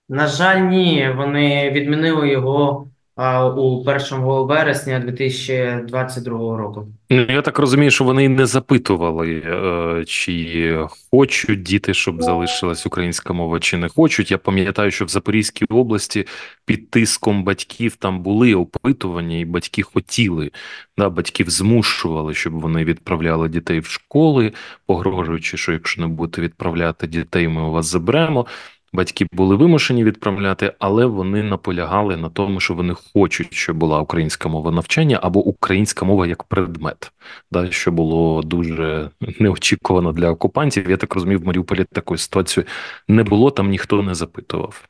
На 0.09 0.27
жаль, 0.27 0.59
ні. 0.59 1.13
Вони 1.17 1.71
відмінили 1.71 2.29
його 2.29 2.90
у 3.17 3.83
1 3.85 4.19
вересня 4.47 4.99
2022 4.99 6.57
року. 6.57 6.87
Ну, 7.09 7.25
я 7.29 7.41
так 7.41 7.59
розумію, 7.59 7.91
що 7.91 8.03
вони 8.03 8.29
не 8.29 8.45
запитували, 8.45 9.43
е, 9.45 10.05
чи 10.05 10.77
хочуть 11.11 11.63
діти, 11.63 11.93
щоб 11.93 12.23
залишилась 12.23 12.85
українська 12.85 13.33
мова, 13.33 13.59
чи 13.59 13.77
не 13.77 13.89
хочуть. 13.89 14.31
Я 14.31 14.37
пам'ятаю, 14.37 14.91
що 14.91 15.05
в 15.05 15.09
Запорізькій 15.09 15.65
області 15.65 16.27
під 16.65 16.89
тиском 16.89 17.43
батьків 17.43 17.95
там 17.95 18.23
були 18.23 18.55
опитування, 18.55 19.37
і 19.37 19.45
батьки 19.45 19.81
хотіли, 19.81 20.51
да, 20.97 21.09
батьків 21.09 21.49
змушували, 21.49 22.33
щоб 22.33 22.59
вони 22.59 22.83
відправляли 22.83 23.49
дітей 23.49 23.79
в 23.79 23.85
школи, 23.85 24.53
погрожуючи, 24.85 25.57
що 25.57 25.71
якщо 25.71 26.01
не 26.01 26.07
будете 26.07 26.41
відправляти 26.41 27.07
дітей, 27.07 27.47
ми 27.47 27.61
у 27.61 27.71
вас 27.71 27.85
заберемо. 27.85 28.45
Батьки 28.93 29.27
були 29.31 29.55
вимушені 29.55 30.03
відправляти, 30.03 30.73
але 30.79 31.05
вони 31.05 31.43
наполягали 31.43 32.17
на 32.17 32.29
тому, 32.29 32.59
що 32.59 32.73
вони 32.73 32.93
хочуть, 33.13 33.53
щоб 33.53 33.77
була 33.77 34.01
українська 34.01 34.49
мова 34.49 34.71
навчання 34.71 35.19
або 35.21 35.39
українська 35.39 36.05
мова 36.05 36.27
як 36.27 36.43
предмет, 36.43 37.11
да, 37.51 37.71
що 37.71 37.91
було 37.91 38.41
дуже 38.41 39.09
неочікувано 39.39 40.11
для 40.11 40.29
окупантів. 40.29 40.89
Я 40.89 40.97
так 40.97 41.15
розумію, 41.15 41.39
в 41.39 41.45
Маріуполі 41.45 41.83
такої 41.83 42.17
ситуації 42.17 42.65
не 43.07 43.23
було, 43.23 43.51
там 43.51 43.69
ніхто 43.69 44.01
не 44.01 44.15
запитував. 44.15 44.87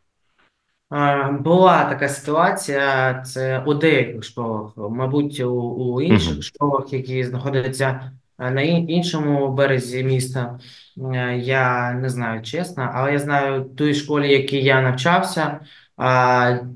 Була 1.39 1.85
така 1.85 2.09
ситуація, 2.09 3.13
це 3.25 3.63
у 3.65 3.73
деяких 3.73 4.23
школах, 4.23 4.71
мабуть, 4.77 5.39
у, 5.39 5.51
у 5.51 6.01
інших 6.01 6.33
угу. 6.33 6.41
школах, 6.41 6.93
які 6.93 7.23
знаходяться 7.23 8.11
на 8.49 8.61
іншому 8.61 9.53
березі 9.53 10.03
міста. 10.03 10.59
Е, 11.13 11.37
я 11.37 11.93
не 11.93 12.09
знаю 12.09 12.41
чесно, 12.41 12.91
але 12.93 13.11
я 13.11 13.19
знаю 13.19 13.63
в 13.63 13.75
тій 13.75 13.93
школі, 13.93 14.31
якій 14.31 14.63
я 14.63 14.81
навчався. 14.81 15.59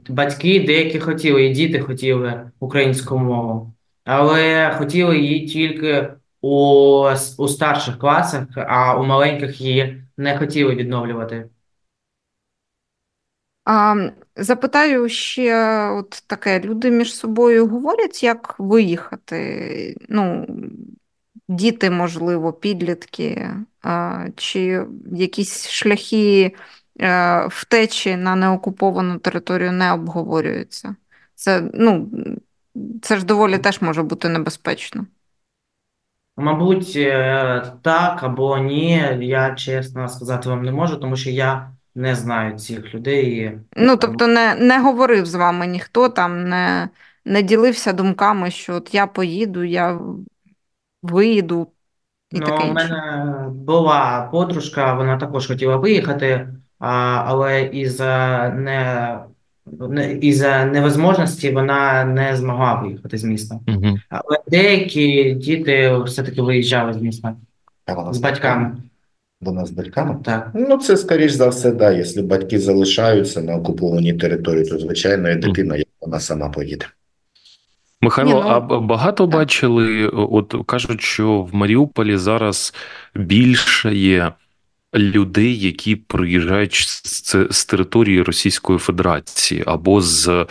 Батьки 0.09 0.63
деякі 0.67 0.99
хотіли, 0.99 1.45
і 1.45 1.53
діти 1.53 1.79
хотіли 1.79 2.51
українську 2.59 3.17
мову, 3.17 3.73
але 4.03 4.71
хотіли 4.77 5.19
її 5.19 5.47
тільки 5.47 6.13
у, 6.41 7.09
у 7.37 7.47
старших 7.47 7.99
класах, 7.99 8.47
а 8.55 8.99
у 8.99 9.05
маленьких 9.05 9.61
її 9.61 10.03
не 10.17 10.37
хотіли 10.37 10.75
відновлювати. 10.75 11.49
А, 13.65 13.95
Запитаю 14.35 15.09
ще 15.09 15.89
от 15.89 16.23
таке: 16.27 16.59
люди 16.59 16.91
між 16.91 17.15
собою 17.15 17.67
говорять, 17.67 18.23
як 18.23 18.55
виїхати. 18.59 19.97
Ну, 20.09 20.47
діти, 21.47 21.89
можливо, 21.89 22.53
підлітки, 22.53 23.49
чи 24.35 24.85
якісь 25.11 25.69
шляхи 25.69 26.55
е, 27.01 27.47
втечі 27.47 28.15
на 28.15 28.35
неокуповану 28.35 29.19
територію 29.19 29.71
не 29.71 29.93
обговорюються. 29.93 30.95
Це, 31.35 31.69
ну, 31.73 32.09
це 33.01 33.17
ж 33.17 33.25
доволі 33.25 33.57
теж 33.57 33.81
може 33.81 34.03
бути 34.03 34.29
небезпечно. 34.29 35.05
Мабуть, 36.37 36.93
е, 36.95 37.73
так 37.81 38.23
або 38.23 38.57
ні, 38.57 39.17
я 39.21 39.55
чесно 39.55 40.07
сказати 40.09 40.49
вам 40.49 40.63
не 40.63 40.71
можу, 40.71 40.97
тому 40.97 41.15
що 41.15 41.29
я 41.29 41.71
не 41.95 42.15
знаю 42.15 42.57
цих 42.59 42.93
людей. 42.93 43.51
Ну, 43.77 43.97
тобто, 43.97 44.27
не 44.27 44.55
не 44.55 44.79
говорив 44.79 45.25
з 45.25 45.35
вами 45.35 45.67
ніхто 45.67 46.09
там, 46.09 46.49
не 46.49 46.89
не 47.25 47.41
ділився 47.41 47.93
думками, 47.93 48.51
що 48.51 48.75
от 48.75 48.93
я 48.93 49.07
поїду, 49.07 49.63
я 49.63 49.99
виїду 51.05 51.67
і 52.31 52.39
Ну, 52.39 52.45
таке 52.45 52.63
у 52.63 52.67
інше. 52.67 52.73
мене 52.73 53.49
була 53.49 54.29
подружка, 54.31 54.93
вона 54.93 55.17
також 55.17 55.47
хотіла 55.47 55.75
виїхати, 55.75 56.47
а, 56.79 56.89
але 57.25 57.63
із-за 57.63 58.49
не, 58.49 59.17
не 59.89 60.13
із-за 60.13 60.65
невозможності 60.65 61.51
вона 61.51 62.05
не 62.05 62.35
змогла 62.35 62.73
виїхати 62.73 63.17
з 63.17 63.23
міста. 63.23 63.59
Угу. 63.67 63.97
Але 64.09 64.39
деякі 64.47 65.33
діти 65.33 65.97
все-таки 66.05 66.41
виїжджали 66.41 66.93
з 66.93 66.97
міста 66.97 67.35
з 68.11 68.17
батьками. 68.17 68.71
Вона 69.41 69.65
з 69.65 69.71
батьками? 69.71 70.17
Так. 70.23 70.51
Ну, 70.53 70.77
це 70.77 70.97
скоріш 70.97 71.31
за 71.31 71.47
все, 71.47 71.71
да. 71.71 71.91
Якщо 71.91 72.23
батьки 72.23 72.59
залишаються 72.59 73.41
на 73.41 73.55
окупованій 73.55 74.13
території, 74.13 74.65
то 74.65 74.79
звичайно 74.79 75.29
і 75.29 75.35
дитина, 75.35 75.75
як 75.75 75.87
вона 76.01 76.19
сама 76.19 76.49
поїде. 76.49 76.85
Михайло, 78.01 78.33
Ні, 78.33 78.41
ну, 78.41 78.47
а 78.49 78.59
багато 78.79 79.23
так. 79.23 79.33
бачили, 79.33 80.07
от 80.07 80.55
кажуть, 80.65 81.01
що 81.01 81.41
в 81.41 81.55
Маріуполі 81.55 82.17
зараз 82.17 82.73
більше 83.15 83.95
є 83.95 84.31
людей, 84.95 85.59
які 85.59 85.95
приїжджають 85.95 86.73
з, 86.73 87.47
з 87.49 87.65
території 87.65 88.21
Російської 88.21 88.79
Федерації 88.79 89.63
або 89.65 90.01
з 90.01 90.45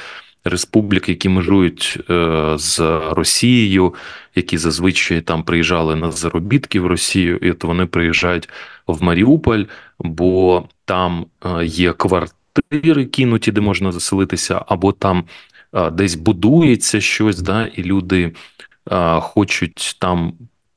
республік, 0.44 1.08
які 1.08 1.28
межують 1.28 1.98
е, 2.10 2.52
з 2.58 2.80
Росією, 3.10 3.94
які 4.34 4.58
зазвичай 4.58 5.20
там 5.20 5.42
приїжджали 5.42 5.96
на 5.96 6.10
заробітки 6.10 6.80
в 6.80 6.86
Росію, 6.86 7.36
і 7.36 7.50
от 7.50 7.64
вони 7.64 7.86
приїжджають 7.86 8.48
в 8.86 9.02
Маріуполь, 9.02 9.64
бо 9.98 10.64
там 10.84 11.26
е, 11.44 11.64
є 11.64 11.92
квартири 11.92 13.04
кинуті, 13.04 13.52
де 13.52 13.60
можна 13.60 13.92
заселитися, 13.92 14.64
або 14.68 14.92
там 14.92 15.24
десь 15.92 16.14
будується 16.14 17.00
щось, 17.00 17.40
да, 17.40 17.66
і 17.66 17.82
люди 17.82 18.32
хочуть 19.20 19.96
там 20.00 20.32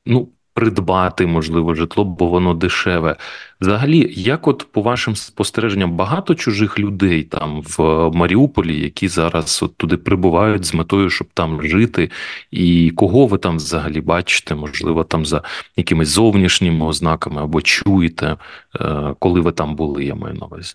ну, 0.06 0.28
придбати, 0.58 1.26
можливо, 1.26 1.74
житло, 1.74 2.04
бо 2.04 2.26
воно 2.26 2.54
дешеве. 2.54 3.16
Взагалі, 3.60 4.12
як 4.16 4.48
от 4.48 4.66
по 4.72 4.82
вашим 4.82 5.16
спостереженням, 5.16 5.92
багато 5.92 6.34
чужих 6.34 6.78
людей 6.78 7.22
там 7.22 7.62
в 7.62 8.10
Маріуполі, 8.14 8.80
які 8.80 9.08
зараз 9.08 9.62
от 9.62 9.76
туди 9.76 9.96
прибувають 9.96 10.64
з 10.64 10.74
метою, 10.74 11.10
щоб 11.10 11.28
там 11.34 11.62
жити, 11.62 12.10
і 12.50 12.90
кого 12.90 13.26
ви 13.26 13.38
там 13.38 13.56
взагалі 13.56 14.00
бачите, 14.00 14.54
можливо, 14.54 15.04
там 15.04 15.26
за 15.26 15.42
якимись 15.76 16.08
зовнішніми 16.08 16.86
ознаками 16.86 17.42
або 17.42 17.62
чуєте, 17.62 18.36
е, 18.80 19.14
коли 19.18 19.40
ви 19.40 19.52
там 19.52 19.76
були, 19.76 20.04
я 20.04 20.14
маю 20.14 20.34
на 20.34 20.46
увазі. 20.46 20.74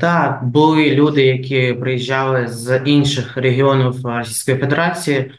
Так, 0.00 0.40
були 0.42 0.90
люди, 0.90 1.26
які 1.26 1.72
приїжджали 1.72 2.48
з 2.48 2.80
інших 2.84 3.36
регіонів 3.36 4.06
Російської 4.06 4.58
Федерації. 4.58 5.32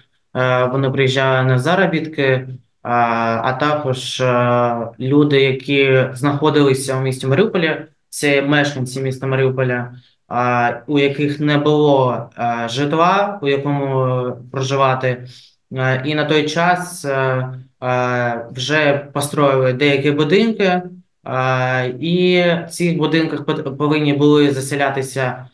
Вони 0.72 0.90
приїжджали 0.90 1.48
на 1.48 1.60
заробітки, 1.60 2.48
а, 2.82 3.54
також 3.60 4.24
люди, 5.00 5.42
які 5.42 6.08
знаходилися 6.14 6.98
у 6.98 7.02
місті 7.02 7.28
Маріуполі, 7.28 7.78
це 8.10 8.42
мешканці 8.42 9.02
міста 9.02 9.28
Маріуполя, 9.28 9.92
у 10.88 11.00
яких 11.00 11.40
не 11.40 11.58
було 11.58 12.30
житла, 12.70 13.40
у 13.42 13.48
якому 13.48 14.32
проживати. 14.52 15.28
І 16.06 16.16
на 16.16 16.26
той 16.26 16.50
час 16.50 17.06
вже 18.52 19.08
построїли 19.14 19.74
деякі 19.74 20.12
будинки. 20.12 20.82
І 22.00 22.44
в 22.68 22.70
цих 22.70 22.98
будинках 22.98 23.46
повинні 23.78 24.14
були 24.14 24.52
заселятися 24.52 25.48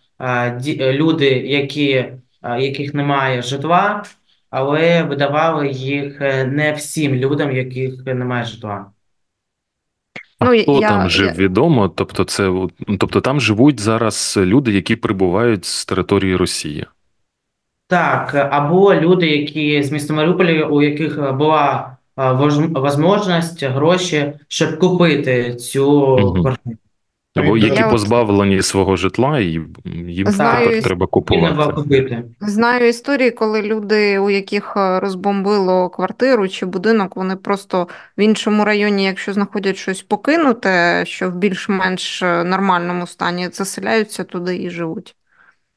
люди, 0.80 1.30
які, 1.30 2.06
яких 2.60 2.94
немає 2.94 3.42
житла. 3.42 4.04
але 4.50 5.04
видавали 5.04 5.68
їх 5.70 6.22
е, 6.22 6.46
не 6.46 6.72
всім 6.72 7.16
людям, 7.16 7.56
яких 7.56 8.06
немає 8.06 8.46
житла. 8.46 8.86
А 10.40 10.46
Ну, 10.46 10.62
хто 10.62 10.80
я- 10.82 10.90
там 10.90 11.10
жив 11.10 11.26
я- 11.28 11.34
відомо? 11.34 11.90
Тобто, 11.90 12.24
це 12.24 12.52
тобто 13.00 13.22
там 13.22 13.42
живуть 13.42 13.80
зараз 13.80 14.40
люди, 14.42 14.72
які 14.72 14.96
прибувають 14.96 15.66
з 15.66 15.86
території 15.86 16.36
Росії. 16.36 16.86
Так, 17.88 18.36
або 18.52 18.96
люди, 18.96 19.28
які 19.28 19.84
з 19.84 19.92
міста 19.92 20.14
Маріуполя, 20.14 20.66
у 20.66 20.82
яких 20.82 21.34
була 21.34 21.98
можливість, 22.18 23.64
гроші, 23.64 24.34
щоб 24.48 24.80
купити 24.80 25.56
цю 25.56 26.16
квартиру. 26.42 26.78
Або 27.36 27.58
Я 27.58 27.68
які 27.68 27.84
от- 27.84 27.92
позбавлені 27.92 28.62
свого 28.62 28.96
житла, 28.96 29.40
і 29.40 29.60
їм 30.08 30.28
Знаю 30.28 30.60
тепер 30.66 30.80
іс- 30.80 30.84
треба 30.84 31.08
купувати. 31.08 31.74
купити. 31.74 32.24
Знаю 32.42 32.88
історії, 32.88 33.32
коли 33.32 33.62
люди, 33.62 34.20
у 34.20 34.30
яких 34.30 34.74
е, 34.78 35.00
розбомбило 35.00 35.90
квартиру 35.90 36.48
чи 36.50 36.66
будинок, 36.66 37.16
вони 37.16 37.36
просто 37.36 37.88
в 38.18 38.22
іншому 38.22 38.66
районі, 38.66 39.06
якщо 39.06 39.34
знаходять 39.34 39.78
щось 39.78 40.02
покинуте, 40.02 41.04
що 41.06 41.30
в 41.30 41.36
більш-менш 41.36 42.24
е, 42.24 42.44
нормальному 42.44 43.08
стані, 43.08 43.50
заселяються 43.52 44.24
туди 44.24 44.58
і 44.64 44.70
живуть. 44.70 45.16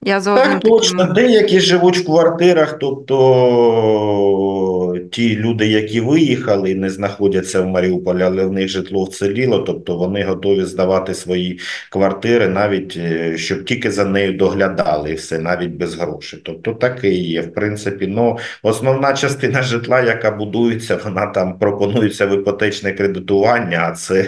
Я 0.03 0.21
за 0.21 0.33
одним 0.35 0.61
Так, 0.61 0.63
точно. 0.63 0.99
таким 0.99 1.15
Деякі 1.15 1.61
живуть 1.61 1.99
в 1.99 2.05
квартирах, 2.05 2.79
тобто 2.79 4.97
ті 5.13 5.37
люди, 5.37 5.67
які 5.67 6.01
виїхали, 6.01 6.75
не 6.75 6.91
знаходяться 6.91 7.61
в 7.61 7.67
Маріуполі, 7.67 8.23
але 8.23 8.45
в 8.45 8.53
них 8.53 8.69
житло 8.69 9.05
вціліло, 9.05 9.59
тобто 9.59 9.97
вони 9.97 10.25
готові 10.25 10.65
здавати 10.65 11.15
свої 11.15 11.61
квартири, 11.91 12.49
навіть 12.49 12.97
е, 12.97 13.39
щоб 13.39 13.65
тільки 13.65 13.91
за 13.91 14.05
нею 14.05 14.33
доглядали, 14.33 15.11
і 15.11 15.15
все, 15.15 15.39
навіть 15.39 15.71
без 15.71 15.95
грошей. 15.95 16.41
Тобто 16.45 16.73
таке 16.73 17.09
і 17.11 17.25
є. 17.25 17.41
В 17.41 17.55
принципі, 17.55 18.07
ну, 18.07 18.39
основна 18.63 19.13
частина 19.13 19.63
житла, 19.63 20.01
яка 20.01 20.31
будується, 20.31 20.99
вона 21.05 21.27
там 21.27 21.59
пропонується 21.59 22.27
в 22.27 22.35
іпотечне 22.35 22.93
кредитування, 22.93 23.87
а 23.91 23.95
це 23.95 24.23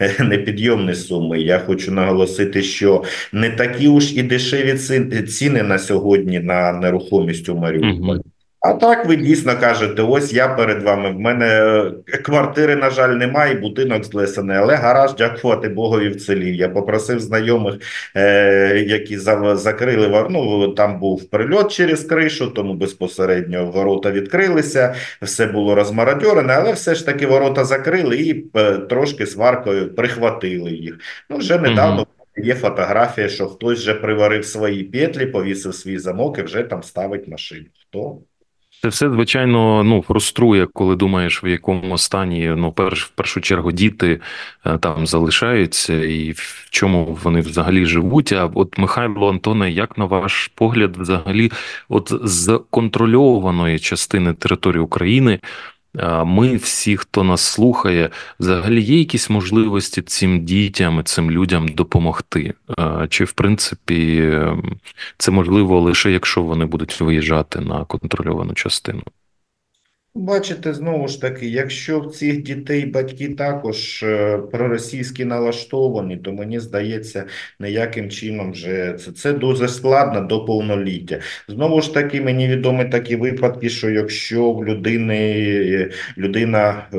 е, 0.00 0.24
непідйомні 0.24 0.94
суми. 0.94 1.40
Я 1.40 1.58
хочу 1.58 1.92
наголосити, 1.92 2.62
що 2.62 3.04
не 3.32 3.50
такі 3.50 3.88
уж 3.88 4.16
і 4.16 4.22
дешеві 4.22 4.74
ці- 4.78 4.97
ціни 5.06 5.62
на 5.62 5.78
сьогодні 5.78 6.40
на 6.40 6.72
нерухомість 6.72 7.48
у 7.48 7.56
Маріуполі. 7.56 8.20
А 8.60 8.72
так 8.72 9.06
ви 9.06 9.16
дійсно 9.16 9.52
кажете, 9.60 10.02
ось 10.02 10.32
я 10.32 10.48
перед 10.48 10.82
вами. 10.82 11.10
В 11.10 11.20
мене 11.20 11.46
е, 12.08 12.16
квартири, 12.16 12.76
на 12.76 12.90
жаль, 12.90 13.08
немає, 13.08 13.54
будинок 13.54 14.04
злесений, 14.04 14.56
але 14.56 14.74
гараж, 14.74 15.14
дякувати 15.14 15.68
Богові, 15.68 16.08
вцілів. 16.08 16.54
Я 16.54 16.68
попросив 16.68 17.20
знайомих, 17.20 17.74
е, 18.16 18.84
які 18.86 19.18
за- 19.18 19.56
закрили 19.56 20.26
ну, 20.30 20.68
там 20.68 20.98
був 20.98 21.30
прильот 21.30 21.72
через 21.72 22.04
кришу, 22.04 22.46
тому 22.46 22.74
безпосередньо 22.74 23.66
ворота 23.66 24.10
відкрилися, 24.10 24.94
все 25.22 25.46
було 25.46 25.74
розмародьорене, 25.74 26.52
але 26.52 26.72
все 26.72 26.94
ж 26.94 27.06
таки 27.06 27.26
ворота 27.26 27.64
закрили 27.64 28.16
і 28.16 28.44
е, 28.56 28.72
трошки 28.72 29.26
сваркою 29.26 29.94
прихватили 29.94 30.70
їх. 30.72 30.98
Ну, 31.30 31.36
вже 31.36 31.58
недавно. 31.58 32.06
Є 32.42 32.54
фотографія, 32.54 33.28
що 33.28 33.46
хтось 33.46 33.78
вже 33.78 33.94
приварив 33.94 34.44
свої 34.44 34.84
петлі, 34.84 35.26
повісив 35.26 35.74
свій 35.74 35.98
замок 35.98 36.38
і 36.38 36.42
вже 36.42 36.62
там 36.62 36.82
ставить 36.82 37.28
машину. 37.28 37.66
Хто? 37.88 38.18
Це 38.82 38.88
все, 38.88 39.10
звичайно, 39.10 39.84
ну, 39.84 40.02
фруструє, 40.02 40.66
коли 40.66 40.96
думаєш, 40.96 41.44
в 41.44 41.46
якому 41.46 41.98
стані, 41.98 42.54
ну, 42.56 42.72
перш, 42.72 43.04
в 43.04 43.08
першу 43.08 43.40
чергу, 43.40 43.72
діти 43.72 44.20
е, 44.66 44.78
там 44.78 45.06
залишаються, 45.06 45.94
і 45.94 46.32
в 46.32 46.68
чому 46.70 47.18
вони 47.22 47.40
взагалі 47.40 47.86
живуть. 47.86 48.32
А 48.32 48.50
от 48.54 48.78
Михайло 48.78 49.30
Антоне, 49.30 49.70
як 49.70 49.98
на 49.98 50.04
ваш 50.04 50.50
погляд, 50.54 50.96
взагалі, 50.96 51.50
от 51.88 52.12
з 52.22 52.60
контрольованої 52.70 53.78
частини 53.78 54.34
території 54.34 54.82
України, 54.82 55.40
ми 56.24 56.56
всі, 56.56 56.96
хто 56.96 57.24
нас 57.24 57.40
слухає, 57.40 58.10
взагалі 58.40 58.82
є 58.82 58.98
якісь 58.98 59.30
можливості 59.30 60.02
цим 60.02 60.44
дітям, 60.44 61.04
цим 61.04 61.30
людям 61.30 61.68
допомогти? 61.68 62.54
Чи 63.08 63.24
в 63.24 63.32
принципі 63.32 64.32
це 65.18 65.30
можливо 65.30 65.80
лише 65.80 66.10
якщо 66.10 66.42
вони 66.42 66.64
будуть 66.64 67.00
виїжджати 67.00 67.60
на 67.60 67.84
контрольовану 67.84 68.54
частину? 68.54 69.02
Бачите, 70.14 70.74
знову 70.74 71.08
ж 71.08 71.20
таки, 71.20 71.48
якщо 71.48 72.00
в 72.00 72.14
цих 72.14 72.42
дітей 72.42 72.86
батьки 72.86 73.28
також 73.28 74.02
е, 74.02 74.38
проросійські 74.38 75.24
налаштовані, 75.24 76.16
то 76.16 76.32
мені 76.32 76.60
здається, 76.60 77.26
ніяким 77.60 78.10
чином 78.10 78.52
вже 78.52 78.96
це, 79.00 79.12
це 79.12 79.32
дуже 79.32 79.68
складно 79.68 80.20
до 80.20 80.44
повноліття. 80.44 81.20
Знову 81.48 81.80
ж 81.80 81.94
таки, 81.94 82.20
мені 82.20 82.48
відомі 82.48 82.84
такі 82.84 83.16
випадки, 83.16 83.68
що 83.68 83.90
якщо 83.90 84.52
в 84.52 84.64
людини 84.64 85.90
людина 86.18 86.88
е, 86.94 86.98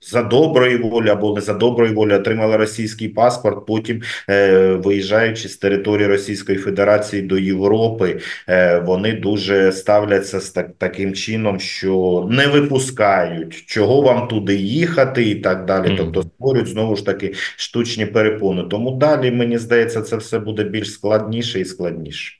за 0.00 0.22
доброї 0.22 0.76
волі 0.76 1.08
або 1.08 1.34
не 1.34 1.40
за 1.40 1.54
доброї 1.54 1.92
волі 1.92 2.14
отримала 2.14 2.56
російський 2.56 3.08
паспорт, 3.08 3.66
потім 3.66 4.02
е, 4.30 4.72
виїжджаючи 4.72 5.48
з 5.48 5.56
території 5.56 6.06
Російської 6.08 6.58
Федерації 6.58 7.22
до 7.22 7.38
Європи, 7.38 8.20
е, 8.48 8.78
вони 8.78 9.12
дуже 9.12 9.72
ставляться 9.72 10.40
з 10.40 10.50
так, 10.50 10.70
таким 10.78 11.14
чином, 11.14 11.60
що 11.60 12.26
не 12.30 12.46
випускають, 12.46 13.54
чого 13.66 14.00
вам 14.00 14.28
туди 14.28 14.56
їхати 14.56 15.30
і 15.30 15.34
так 15.34 15.64
далі. 15.64 15.86
Мгм. 15.86 15.96
Тобто 15.96 16.22
створюють 16.22 16.68
знову 16.68 16.96
ж 16.96 17.06
таки 17.06 17.34
штучні 17.56 18.06
перепони. 18.06 18.64
Тому 18.70 18.90
далі, 18.90 19.30
мені 19.30 19.58
здається, 19.58 20.02
це 20.02 20.16
все 20.16 20.38
буде 20.38 20.64
більш 20.64 20.92
складніше 20.92 21.60
і 21.60 21.64
складніше. 21.64 22.38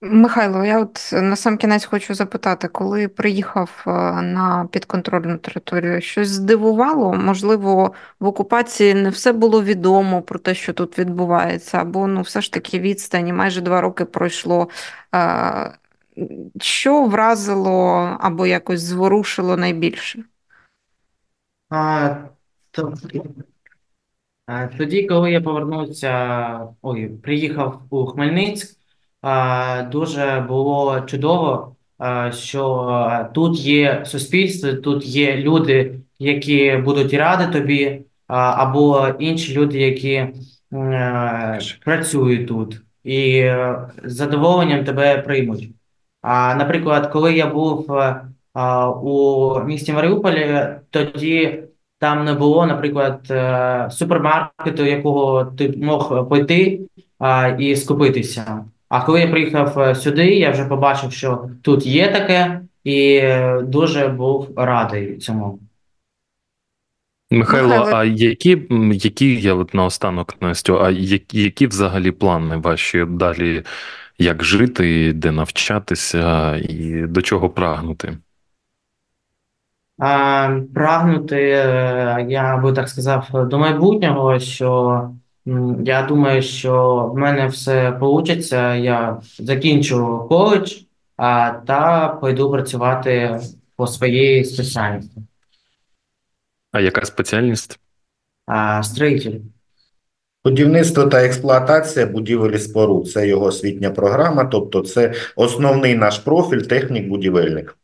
Михайло, 0.00 0.64
я 0.64 0.80
от 0.80 1.10
на 1.12 1.36
сам 1.36 1.56
кінець 1.58 1.84
хочу 1.84 2.14
запитати, 2.14 2.68
коли 2.68 3.08
приїхав 3.08 3.84
е, 3.86 3.90
на 4.22 4.68
підконтрольну 4.72 5.38
територію, 5.38 6.00
щось 6.00 6.28
здивувало? 6.28 7.14
Можливо, 7.14 7.92
в 8.20 8.26
окупації 8.26 8.94
не 8.94 9.10
все 9.10 9.32
було 9.32 9.62
відомо 9.62 10.22
про 10.22 10.38
те, 10.38 10.54
що 10.54 10.72
тут 10.72 10.98
відбувається, 10.98 11.78
або 11.78 12.06
ну 12.06 12.20
все 12.22 12.40
ж 12.40 12.52
таки 12.52 12.78
відстані, 12.80 13.32
майже 13.32 13.60
два 13.60 13.80
роки 13.80 14.04
пройшло. 14.04 14.68
Е, 15.14 15.78
Що 16.60 17.04
вразило 17.04 18.16
або 18.20 18.46
якось 18.46 18.80
зворушило 18.80 19.56
найбільше? 19.56 20.24
А, 21.70 22.16
то, 22.70 22.94
а, 24.46 24.66
тоді, 24.66 25.06
коли 25.06 25.32
я 25.32 25.40
повернувся, 25.40 26.68
ой, 26.82 27.08
приїхав 27.08 27.82
у 27.90 28.06
Хмельницьк, 28.06 28.76
дуже 29.92 30.44
було 30.48 31.00
чудово, 31.00 31.76
що 32.30 33.28
тут 33.34 33.60
є 33.60 34.02
суспільство, 34.06 34.72
тут 34.72 35.06
є 35.06 35.36
люди, 35.36 36.00
які 36.18 36.82
будуть 36.84 37.14
раді 37.14 37.52
тобі, 37.52 38.00
або 38.26 39.08
інші 39.18 39.54
люди, 39.54 39.78
які 39.78 40.26
працюють 41.84 42.48
тут 42.48 42.80
і 43.06 43.38
е, 43.38 43.88
з 44.04 44.14
задоволенням 44.14 44.84
тебе 44.84 45.18
приймуть. 45.18 45.68
А, 46.22 46.54
наприклад, 46.54 47.10
коли 47.12 47.34
я 47.34 47.46
був 47.46 47.92
е, 47.92 48.22
у 48.84 49.60
місті 49.64 49.92
Маріуполі, 49.92 50.68
тоді 50.90 51.62
там 51.98 52.24
не 52.24 52.34
було, 52.34 52.66
наприклад, 52.66 53.26
е, 53.30 53.88
супермаркету, 53.90 54.84
якого 54.84 55.44
ти 55.44 55.74
мог 55.76 56.28
пойти 56.28 56.80
а, 57.18 57.48
і 57.48 57.76
скупитися. 57.76 58.64
А 58.88 59.06
коли 59.06 59.20
я 59.20 59.26
приїхав 59.26 59.78
е, 59.78 59.94
сюди, 59.94 60.26
я 60.26 60.50
вже 60.50 60.64
побачив, 60.64 61.12
що 61.12 61.50
тут 61.62 61.86
є 61.86 62.12
таке, 62.12 62.60
і 62.84 63.16
е, 63.16 63.60
дуже 63.62 64.08
був 64.08 64.48
радий 64.56 65.16
цьому. 65.16 65.58
Михайло, 67.30 67.68
Михайло- 67.68 67.94
а 67.94 68.04
які, 68.04 68.62
які 68.92 69.40
я 69.40 69.54
от 69.54 69.74
наостанок, 69.74 70.34
Настю, 70.40 70.82
а 70.82 70.90
які, 70.90 71.42
які 71.42 71.66
взагалі 71.66 72.10
плани 72.10 72.56
ваші 72.56 73.04
далі, 73.08 73.62
як 74.18 74.44
жити, 74.44 75.12
де 75.12 75.32
навчатися 75.32 76.56
і 76.56 77.06
до 77.06 77.22
чого 77.22 77.50
прагнути? 77.50 78.18
А, 79.98 80.60
прагнути, 80.74 81.36
е, 81.36 82.26
я 82.28 82.56
би 82.56 82.72
так 82.72 82.88
сказав, 82.88 83.48
до 83.48 83.58
майбутнього, 83.58 84.38
що 84.38 85.10
я 85.84 86.02
думаю, 86.02 86.42
що 86.42 87.04
в 87.14 87.18
мене 87.18 87.46
все 87.46 87.90
вийде. 87.90 88.80
Я 88.80 89.20
закінчу 89.38 90.26
коледж, 90.28 90.74
а, 91.16 91.50
та 91.50 92.08
пойду 92.08 92.50
працювати 92.50 93.40
по 93.76 93.86
своїй 93.86 94.44
спеціальності. 94.44 95.20
А 96.72 96.80
яка 96.80 97.04
спеціальність? 97.04 97.80
А, 98.46 98.82
строїтель. 98.82 99.38
Будівництво 100.44 101.04
та 101.04 101.24
експлуатація 101.24 102.06
будівель 102.06 102.50
і 102.50 102.58
споруд 102.58 103.10
це 103.10 103.28
його 103.28 103.46
освітня 103.46 103.90
програма, 103.90 104.44
тобто 104.44 104.80
це 104.80 105.14
основний 105.36 105.94
наш 105.94 106.18
профіль 106.18 106.60
технік-будівельник. 106.60 107.76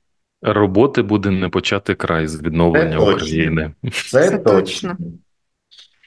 Роботи 0.42 1.02
буде 1.02 1.30
не 1.30 1.48
почати 1.48 1.94
край 1.94 2.26
з 2.26 2.42
відновлення 2.42 2.98
Це 2.98 3.04
точно. 3.04 3.14
України. 3.14 3.72
Це 4.10 4.28
Це 4.28 4.38
точно. 4.38 4.96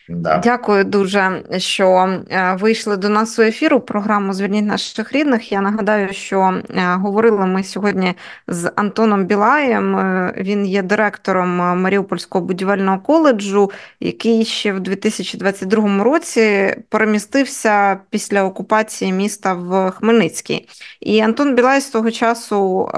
Да. 0.09 0.37
Дякую 0.43 0.83
дуже, 0.83 1.43
що 1.57 2.19
е, 2.29 2.55
вийшли 2.59 2.97
до 2.97 3.09
нас 3.09 3.39
у 3.39 3.41
ефіру. 3.41 3.79
Програму 3.79 4.33
Зверніть 4.33 4.65
наших 4.65 5.13
рідних. 5.13 5.51
Я 5.51 5.61
нагадаю, 5.61 6.13
що 6.13 6.61
е, 6.69 6.81
говорили 6.95 7.45
ми 7.45 7.63
сьогодні 7.63 8.13
з 8.47 8.71
Антоном 8.75 9.25
Білаєм. 9.25 9.95
Е, 9.95 10.33
він 10.37 10.65
є 10.65 10.81
директором 10.81 11.49
Маріупольського 11.57 12.45
будівельного 12.45 12.99
коледжу, 12.99 13.71
який 13.99 14.45
ще 14.45 14.73
в 14.73 14.79
2022 14.79 16.03
році 16.03 16.75
перемістився 16.89 17.99
після 18.09 18.43
окупації 18.43 19.13
міста 19.13 19.53
в 19.53 19.91
Хмельницький. 19.91 20.69
І 21.01 21.19
Антон 21.19 21.55
Білай 21.55 21.81
з 21.81 21.89
того 21.89 22.11
часу 22.11 22.89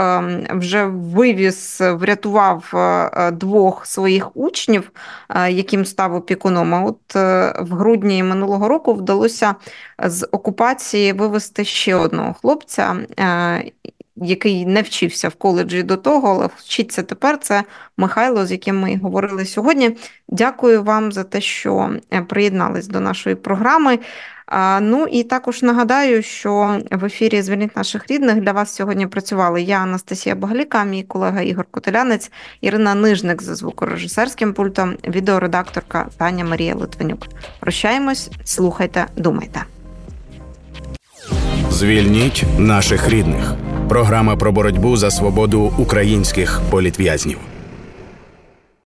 вже 0.49 0.85
вивіз, 0.85 1.77
врятував 1.81 2.73
двох 3.33 3.85
своїх 3.85 4.37
учнів, 4.37 4.91
яким 5.49 5.85
став 5.85 6.13
опікуном 6.13 6.96
от 6.97 7.15
е, 7.15 7.53
в 7.59 7.73
грудні 7.73 8.23
минулого 8.23 8.67
року 8.67 8.93
вдалося 8.93 9.55
з 10.03 10.27
окупації 10.31 11.13
вивести 11.13 11.65
ще 11.65 11.95
одного 11.95 12.33
хлопця, 12.33 12.95
е, 13.19 13.71
який 14.15 14.65
не 14.65 14.81
вчився 14.81 15.29
в 15.29 15.35
коледжі 15.35 15.83
до 15.83 15.97
того, 15.97 16.29
але 16.29 16.49
вчиться 16.55 17.03
тепер. 17.03 17.37
Це 17.39 17.63
Михайло, 17.97 18.45
з 18.45 18.51
яким 18.51 18.79
ми 18.79 18.99
говорили 19.03 19.45
сьогодні. 19.45 19.97
Дякую 20.27 20.83
вам 20.83 21.11
за 21.11 21.23
те, 21.23 21.41
що 21.41 21.89
е, 22.13 22.21
приєднались 22.21 22.87
до 22.87 22.99
нашої 22.99 23.35
програми. 23.35 23.99
Ну 24.81 25.07
і 25.11 25.23
також 25.23 25.63
нагадаю, 25.63 26.21
що 26.21 26.79
в 26.91 27.05
ефірі 27.05 27.41
Звільніть 27.41 27.77
наших 27.77 28.11
рідних 28.11 28.41
для 28.41 28.51
вас 28.51 28.75
сьогодні 28.75 29.07
працювали 29.07 29.61
я, 29.61 29.77
Анастасія 29.77 30.35
Багаліка, 30.35 30.83
мій 30.83 31.03
колега 31.03 31.41
Ігор 31.41 31.65
Котелянець, 31.71 32.31
Ірина 32.61 32.95
Нижник 32.95 33.41
за 33.41 33.55
звукорежисерським 33.55 34.53
пультом, 34.53 34.95
відеоредакторка 35.07 36.07
Таня 36.17 36.45
Марія 36.45 36.75
Литвинюк. 36.75 37.27
Прощаємось, 37.59 38.29
слухайте, 38.43 39.05
думайте. 39.15 39.63
Звільніть 41.69 42.45
наших 42.57 43.09
рідних. 43.09 43.53
Програма 43.89 44.35
про 44.35 44.51
боротьбу 44.51 44.97
за 44.97 45.11
свободу 45.11 45.73
українських 45.77 46.61
політв'язнів. 46.69 47.37